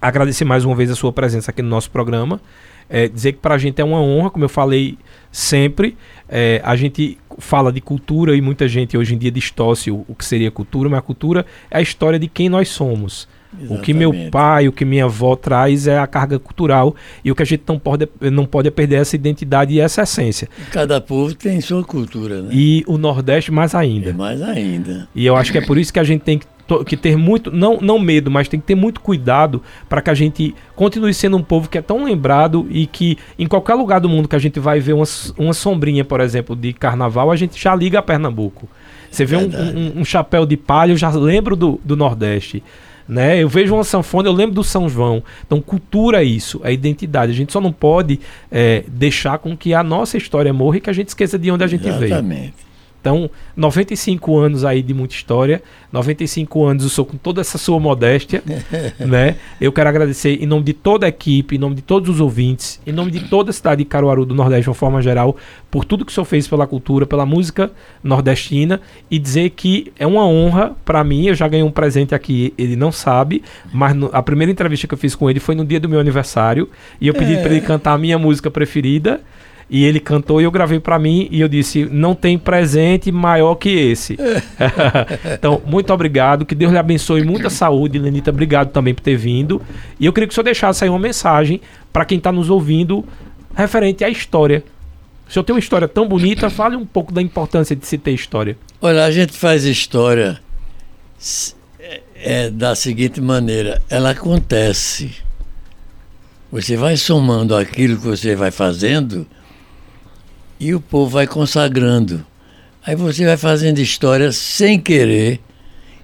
[0.00, 2.40] agradecer mais uma vez a sua presença aqui no nosso programa.
[2.88, 4.96] É, dizer que para a gente é uma honra, como eu falei
[5.30, 5.96] sempre.
[6.28, 10.14] É, a gente fala de cultura e muita gente hoje em dia distorce o, o,
[10.14, 13.26] que seria cultura, mas a cultura é a história de quem nós somos.
[13.54, 13.80] Exatamente.
[13.80, 16.94] O que meu pai, o que minha avó traz é a carga cultural
[17.24, 20.02] e o que a gente não pode, não pode é perder essa identidade e essa
[20.02, 20.48] essência.
[20.70, 22.50] Cada povo tem sua cultura, né?
[22.52, 24.10] E o Nordeste mais ainda.
[24.10, 25.08] É mais ainda.
[25.14, 26.46] E eu acho que é por isso que a gente tem que
[26.86, 30.14] que ter muito, não, não medo, mas tem que ter muito cuidado para que a
[30.14, 34.08] gente continue sendo um povo que é tão lembrado e que em qualquer lugar do
[34.08, 35.04] mundo que a gente vai ver uma,
[35.36, 38.68] uma sombrinha, por exemplo, de carnaval, a gente já liga a Pernambuco.
[39.10, 42.62] Você vê um, um, um, chapéu de palha, eu já lembro do, do Nordeste.
[43.08, 43.42] Né?
[43.42, 45.22] Eu vejo uma sanfona, eu lembro do São João.
[45.46, 47.32] Então, cultura é isso, é identidade.
[47.32, 50.90] A gente só não pode é, deixar com que a nossa história morra e que
[50.90, 52.00] a gente esqueça de onde a gente Exatamente.
[52.00, 52.12] veio.
[52.14, 52.71] Exatamente.
[53.02, 57.80] Então, 95 anos aí de muita história, 95 anos eu sou com toda essa sua
[57.80, 58.44] modéstia,
[59.00, 59.34] né?
[59.60, 62.80] Eu quero agradecer em nome de toda a equipe, em nome de todos os ouvintes,
[62.86, 65.36] em nome de toda a cidade de Caruaru do Nordeste de uma forma geral,
[65.68, 67.72] por tudo que o senhor fez pela cultura, pela música
[68.04, 68.80] nordestina
[69.10, 72.76] e dizer que é uma honra para mim, eu já ganhei um presente aqui, ele
[72.76, 73.42] não sabe,
[73.72, 75.98] mas no, a primeira entrevista que eu fiz com ele foi no dia do meu
[75.98, 77.42] aniversário e eu pedi é.
[77.42, 79.20] para ele cantar a minha música preferida
[79.72, 83.54] e ele cantou e eu gravei para mim e eu disse: não tem presente maior
[83.54, 84.18] que esse.
[85.32, 88.30] então, muito obrigado, que Deus lhe abençoe, muita saúde, Lenita.
[88.30, 89.62] Obrigado também por ter vindo.
[89.98, 91.58] E eu queria que o senhor deixasse aí uma mensagem
[91.90, 93.02] para quem está nos ouvindo
[93.56, 94.62] referente à história.
[95.26, 98.12] O senhor tem uma história tão bonita, fale um pouco da importância de se ter
[98.12, 98.58] história.
[98.78, 100.38] Olha, a gente faz história
[102.16, 105.12] é, da seguinte maneira: ela acontece.
[106.50, 109.26] Você vai somando aquilo que você vai fazendo
[110.58, 112.24] e o povo vai consagrando.
[112.84, 115.40] Aí você vai fazendo história sem querer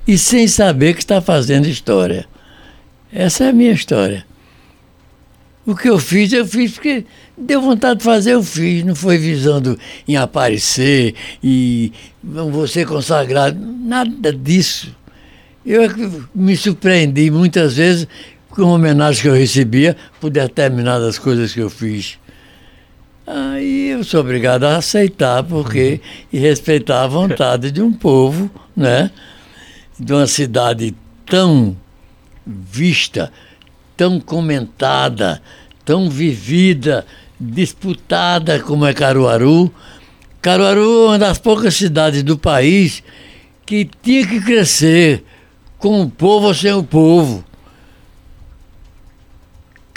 [0.06, 2.26] e sem saber que está fazendo história.
[3.12, 4.24] Essa é a minha história.
[5.66, 7.04] O que eu fiz, eu fiz porque
[7.36, 8.84] deu vontade de fazer, eu fiz.
[8.84, 11.92] Não foi visando em aparecer e
[12.24, 14.96] você consagrado, nada disso.
[15.66, 15.88] Eu é
[16.34, 18.08] me surpreendi muitas vezes
[18.48, 22.18] com a homenagem que eu recebia por determinadas coisas que eu fiz.
[23.30, 26.28] Aí eu sou obrigado a aceitar, porque uhum.
[26.32, 29.10] e respeitar a vontade de um povo, né?
[30.00, 30.94] De uma cidade
[31.26, 31.76] tão
[32.46, 33.30] vista,
[33.94, 35.42] tão comentada,
[35.84, 37.04] tão vivida,
[37.38, 39.70] disputada como é Caruaru.
[40.40, 43.02] Caruaru é uma das poucas cidades do país
[43.66, 45.22] que tinha que crescer
[45.76, 47.44] com o povo ou sem o povo.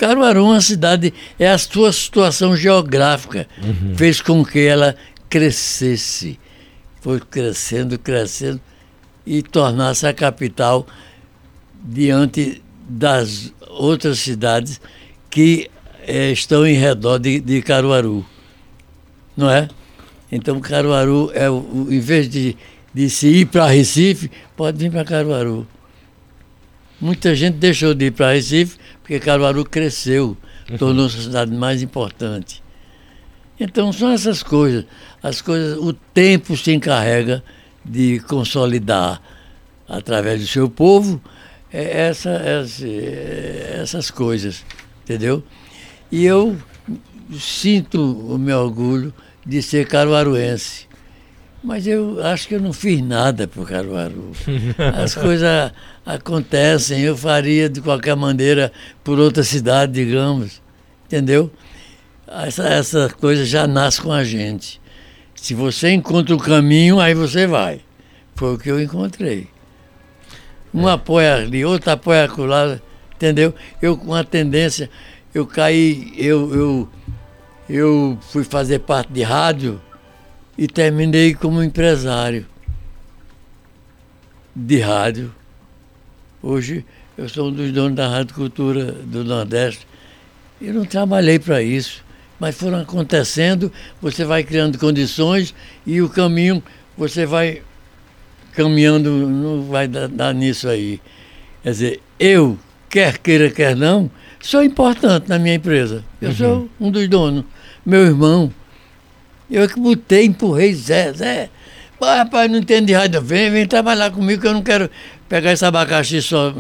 [0.02, 3.96] Caruaru é uma cidade, é a sua situação geográfica, uhum.
[3.96, 4.96] fez com que ela
[5.30, 6.40] crescesse.
[7.02, 8.60] Foi crescendo, crescendo
[9.28, 10.88] e tornasse a capital
[11.84, 14.82] diante das outras cidades
[15.30, 15.70] que
[16.08, 18.26] é, estão em redor de, de, Caruaru.
[19.38, 19.70] Não é?
[20.32, 22.58] Então Caruaru é o, em vez de,
[22.92, 25.68] de se ir para Recife, pode vir para Caruaru.
[27.00, 28.78] Muita gente deixou de ir para Recife
[29.12, 30.38] porque Caruaru cresceu,
[30.70, 30.78] uhum.
[30.78, 32.64] tornou-se a cidade mais importante.
[33.60, 34.86] Então são essas coisas.
[35.22, 37.44] As coisas, o tempo se encarrega
[37.84, 39.22] de consolidar
[39.86, 41.22] através do seu povo
[41.74, 44.64] é, essa, essa, essas coisas,
[45.04, 45.44] entendeu?
[46.10, 46.58] E eu
[47.38, 49.14] sinto o meu orgulho
[49.46, 50.88] de ser caruaruense.
[51.64, 54.32] Mas eu acho que eu não fiz nada para o Caruaru.
[54.96, 55.72] As coisas
[56.04, 58.72] acontecem, eu faria de qualquer maneira
[59.04, 60.60] por outra cidade, digamos.
[61.06, 61.52] Entendeu?
[62.28, 64.82] Essa, essa coisa já nasce com a gente.
[65.36, 67.82] Se você encontra o caminho, aí você vai.
[68.36, 69.48] Foi o que eu encontrei.
[70.74, 70.94] Um é.
[70.94, 72.80] apoia ali, outro apoia lá,
[73.16, 73.54] entendeu?
[73.80, 74.90] Eu com a tendência,
[75.34, 76.90] eu caí, eu, eu,
[77.70, 79.80] eu fui fazer parte de rádio
[80.58, 82.46] e terminei como empresário
[84.56, 85.34] de rádio.
[86.42, 86.86] Hoje
[87.18, 89.88] eu sou um dos donos da Rádio Cultura do Nordeste.
[90.62, 92.04] Eu não trabalhei para isso,
[92.40, 93.72] mas foram acontecendo,
[94.02, 95.54] você vai criando condições
[95.86, 96.64] e o caminho
[96.98, 97.62] você vai
[98.54, 101.00] caminhando, não vai dar, dar nisso aí.
[101.64, 102.58] Quer dizer, eu,
[102.90, 106.04] quer queira, quer não, sou importante na minha empresa.
[106.22, 106.36] Eu uhum.
[106.36, 107.46] sou um dos donos.
[107.86, 108.54] Meu irmão,
[109.52, 111.50] eu é que botei, empurrei, Zé, Zé.
[112.00, 114.90] Pô, rapaz, não entendo de rádio, vem, vem trabalhar comigo que eu não quero
[115.28, 116.54] pegar esse abacaxi só.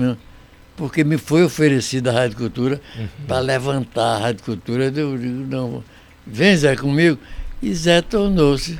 [0.75, 3.07] Porque me foi oferecida a Rádio Cultura uhum.
[3.27, 4.85] para levantar a Rádio Cultura.
[4.85, 5.83] Eu digo, não,
[6.27, 7.17] vem Zé comigo.
[7.61, 8.77] E Zé tornou-se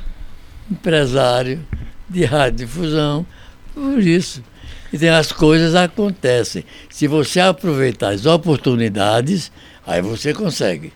[0.69, 1.65] empresário
[2.09, 3.25] de radiodifusão
[3.73, 4.43] por isso.
[4.93, 6.65] Então as coisas acontecem.
[6.89, 9.51] Se você aproveitar as oportunidades,
[9.85, 10.91] aí você consegue.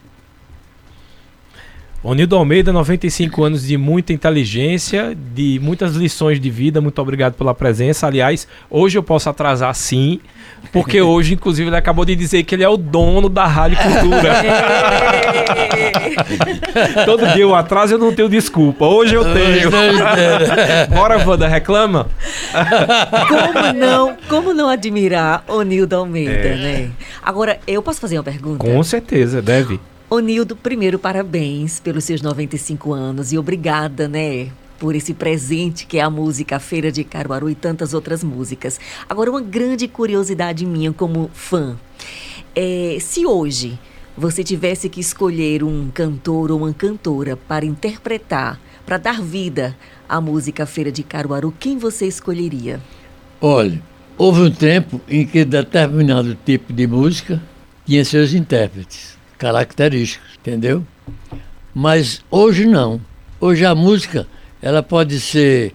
[2.08, 6.80] Onildo Almeida, 95 anos de muita inteligência, de muitas lições de vida.
[6.80, 8.06] Muito obrigado pela presença.
[8.06, 10.20] Aliás, hoje eu posso atrasar sim,
[10.72, 14.36] porque hoje, inclusive, ele acabou de dizer que ele é o dono da Rádio Cultura.
[17.06, 18.86] Todo dia eu atraso eu não tenho desculpa.
[18.86, 19.72] Hoje eu tenho.
[20.94, 22.08] Bora, Wanda, reclama?
[23.28, 26.56] como não, como não admirar Onildo Almeida, é.
[26.56, 26.92] né?
[27.24, 28.64] Agora, eu posso fazer uma pergunta?
[28.64, 29.80] Com certeza, deve.
[30.08, 34.52] Onildo, primeiro, parabéns pelos seus 95 anos e obrigada, né?
[34.78, 38.80] Por esse presente que é a música Feira de Caruaru e tantas outras músicas.
[39.10, 41.76] Agora, uma grande curiosidade minha como fã.
[42.56, 43.80] É, se hoje
[44.16, 49.76] você tivesse que escolher um cantor ou uma cantora para interpretar, para dar vida
[50.08, 52.80] à música Feira de Caruaru, quem você escolheria?
[53.42, 53.82] Olha,
[54.20, 57.42] houve um tempo em que determinado tipo de música
[57.88, 60.86] tinha seus intérpretes característicos, entendeu?
[61.74, 63.02] Mas hoje não.
[63.40, 64.28] Hoje a música
[64.62, 65.74] ela pode ser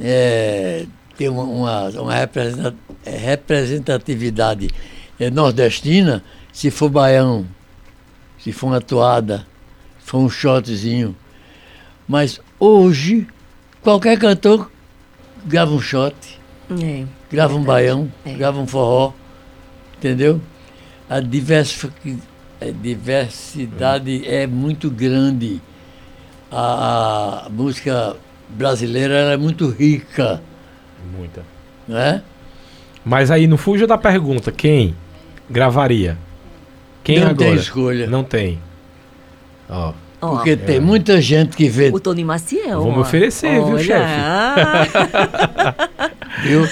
[0.00, 4.70] é, ter uma, uma, uma é, representatividade
[5.18, 7.46] é, nordestina se for baião,
[8.38, 9.46] se for uma toada,
[10.00, 11.14] se for um shotzinho.
[12.08, 13.26] Mas hoje
[13.82, 14.70] qualquer cantor
[15.44, 16.14] grava um shot,
[16.82, 18.32] é, grava um baião, é.
[18.32, 19.12] grava um forró,
[19.98, 20.40] entendeu?
[21.08, 22.29] A diversificação
[22.60, 25.60] a diversidade é muito grande.
[26.50, 28.16] A, a música
[28.48, 30.42] brasileira é muito rica.
[31.16, 31.42] Muita.
[31.88, 32.22] Né?
[33.04, 34.94] Mas aí não fuja da pergunta, quem
[35.48, 36.18] gravaria?
[37.02, 37.50] Quem não agora?
[37.50, 38.06] tem escolha.
[38.06, 38.60] Não tem.
[39.68, 39.92] Ó.
[40.20, 40.30] Oh.
[40.36, 40.56] Porque é.
[40.56, 41.88] tem muita gente que vê.
[41.88, 42.82] O Tony Maciel.
[42.82, 43.64] Vou me oferecer, Olha.
[43.64, 44.12] viu, chefe?
[46.44, 46.68] viu?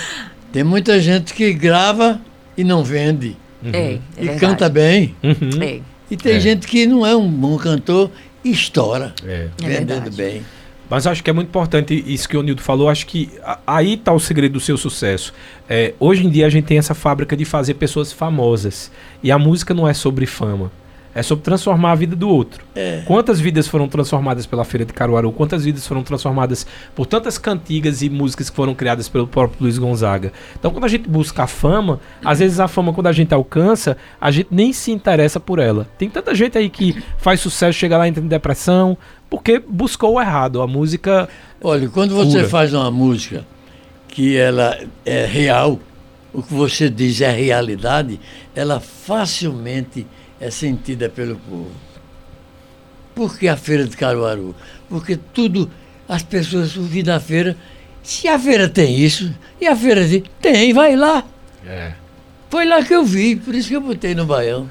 [0.52, 2.20] Tem muita gente que grava
[2.56, 3.36] e não vende.
[3.62, 3.70] Uhum.
[3.72, 5.14] É, é e canta bem.
[5.22, 5.62] Uhum.
[5.62, 5.80] É.
[6.10, 6.40] E tem é.
[6.40, 8.10] gente que não é um bom cantor
[8.44, 9.48] e estoura, é.
[9.58, 10.42] vendendo bem.
[10.90, 12.88] Mas acho que é muito importante isso que o Nildo falou.
[12.88, 13.30] Acho que
[13.66, 15.34] aí está o segredo do seu sucesso.
[15.68, 18.90] É, hoje em dia a gente tem essa fábrica de fazer pessoas famosas.
[19.22, 20.72] E a música não é sobre fama.
[21.18, 22.64] É sobre transformar a vida do outro.
[22.76, 23.02] É.
[23.04, 25.32] Quantas vidas foram transformadas pela Feira de Caruaru?
[25.32, 26.64] Quantas vidas foram transformadas
[26.94, 30.32] por tantas cantigas e músicas que foram criadas pelo próprio Luiz Gonzaga?
[30.56, 33.96] Então, quando a gente busca a fama, às vezes a fama, quando a gente alcança,
[34.20, 35.88] a gente nem se interessa por ela.
[35.98, 38.96] Tem tanta gente aí que faz sucesso, chega lá e entra em depressão,
[39.28, 40.62] porque buscou o errado.
[40.62, 41.28] A música.
[41.60, 43.44] Olha, quando você faz uma música
[44.06, 45.80] que ela é real,
[46.32, 48.20] o que você diz é realidade,
[48.54, 50.06] ela facilmente
[50.40, 51.72] é sentida pelo povo.
[53.14, 54.54] Por que a feira de Caruaru?
[54.88, 55.70] Porque tudo,
[56.08, 57.56] as pessoas ouvem da feira.
[58.02, 61.24] Se a feira tem isso, e a feira diz, tem, vai lá.
[61.66, 61.92] É.
[62.48, 64.70] Foi lá que eu vi, por isso que eu botei no baião.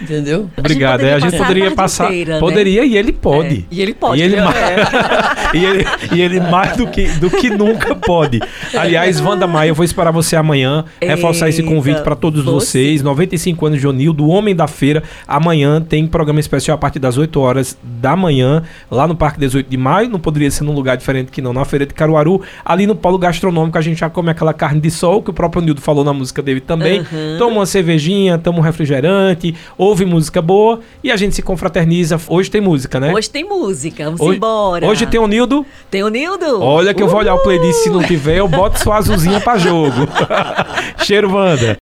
[0.00, 0.48] Entendeu?
[0.56, 1.00] Obrigado.
[1.00, 2.06] A gente poderia, é, a gente poderia passar.
[2.06, 2.40] Inteira, né?
[2.40, 3.66] Poderia e ele pode.
[3.70, 3.74] É.
[3.74, 4.20] E ele pode.
[4.20, 4.56] E ele, mais,
[5.54, 8.40] e ele, e ele mais do que, do que nunca pode.
[8.74, 12.78] Aliás, Wanda Maia, eu vou esperar você amanhã, Eita, reforçar esse convite para todos você.
[12.78, 13.02] vocês.
[13.02, 15.02] 95 anos de Onil, do Homem da Feira.
[15.26, 19.68] Amanhã tem programa especial a partir das 8 horas da manhã, lá no Parque 18
[19.68, 20.08] de Maio.
[20.08, 22.40] Não poderia ser num lugar diferente que não, na Feira de Caruaru.
[22.64, 25.62] Ali no Polo Gastronômico, a gente já come aquela carne de sol, que o próprio
[25.62, 27.00] Nildo falou na música dele também.
[27.00, 27.38] Uhum.
[27.38, 29.54] Toma uma cervejinha, toma um refrigerante,
[29.88, 32.20] ouve música boa e a gente se confraterniza.
[32.28, 33.12] Hoje tem música, né?
[33.12, 34.86] Hoje tem música, vamos hoje, embora.
[34.86, 35.66] Hoje tem o Nildo.
[35.90, 36.62] Tem o Nildo.
[36.62, 39.58] Olha que eu vou olhar o playlist, se não tiver, eu boto sua azulzinha pra
[39.58, 40.06] jogo.
[41.04, 41.76] Cheiro, Wanda.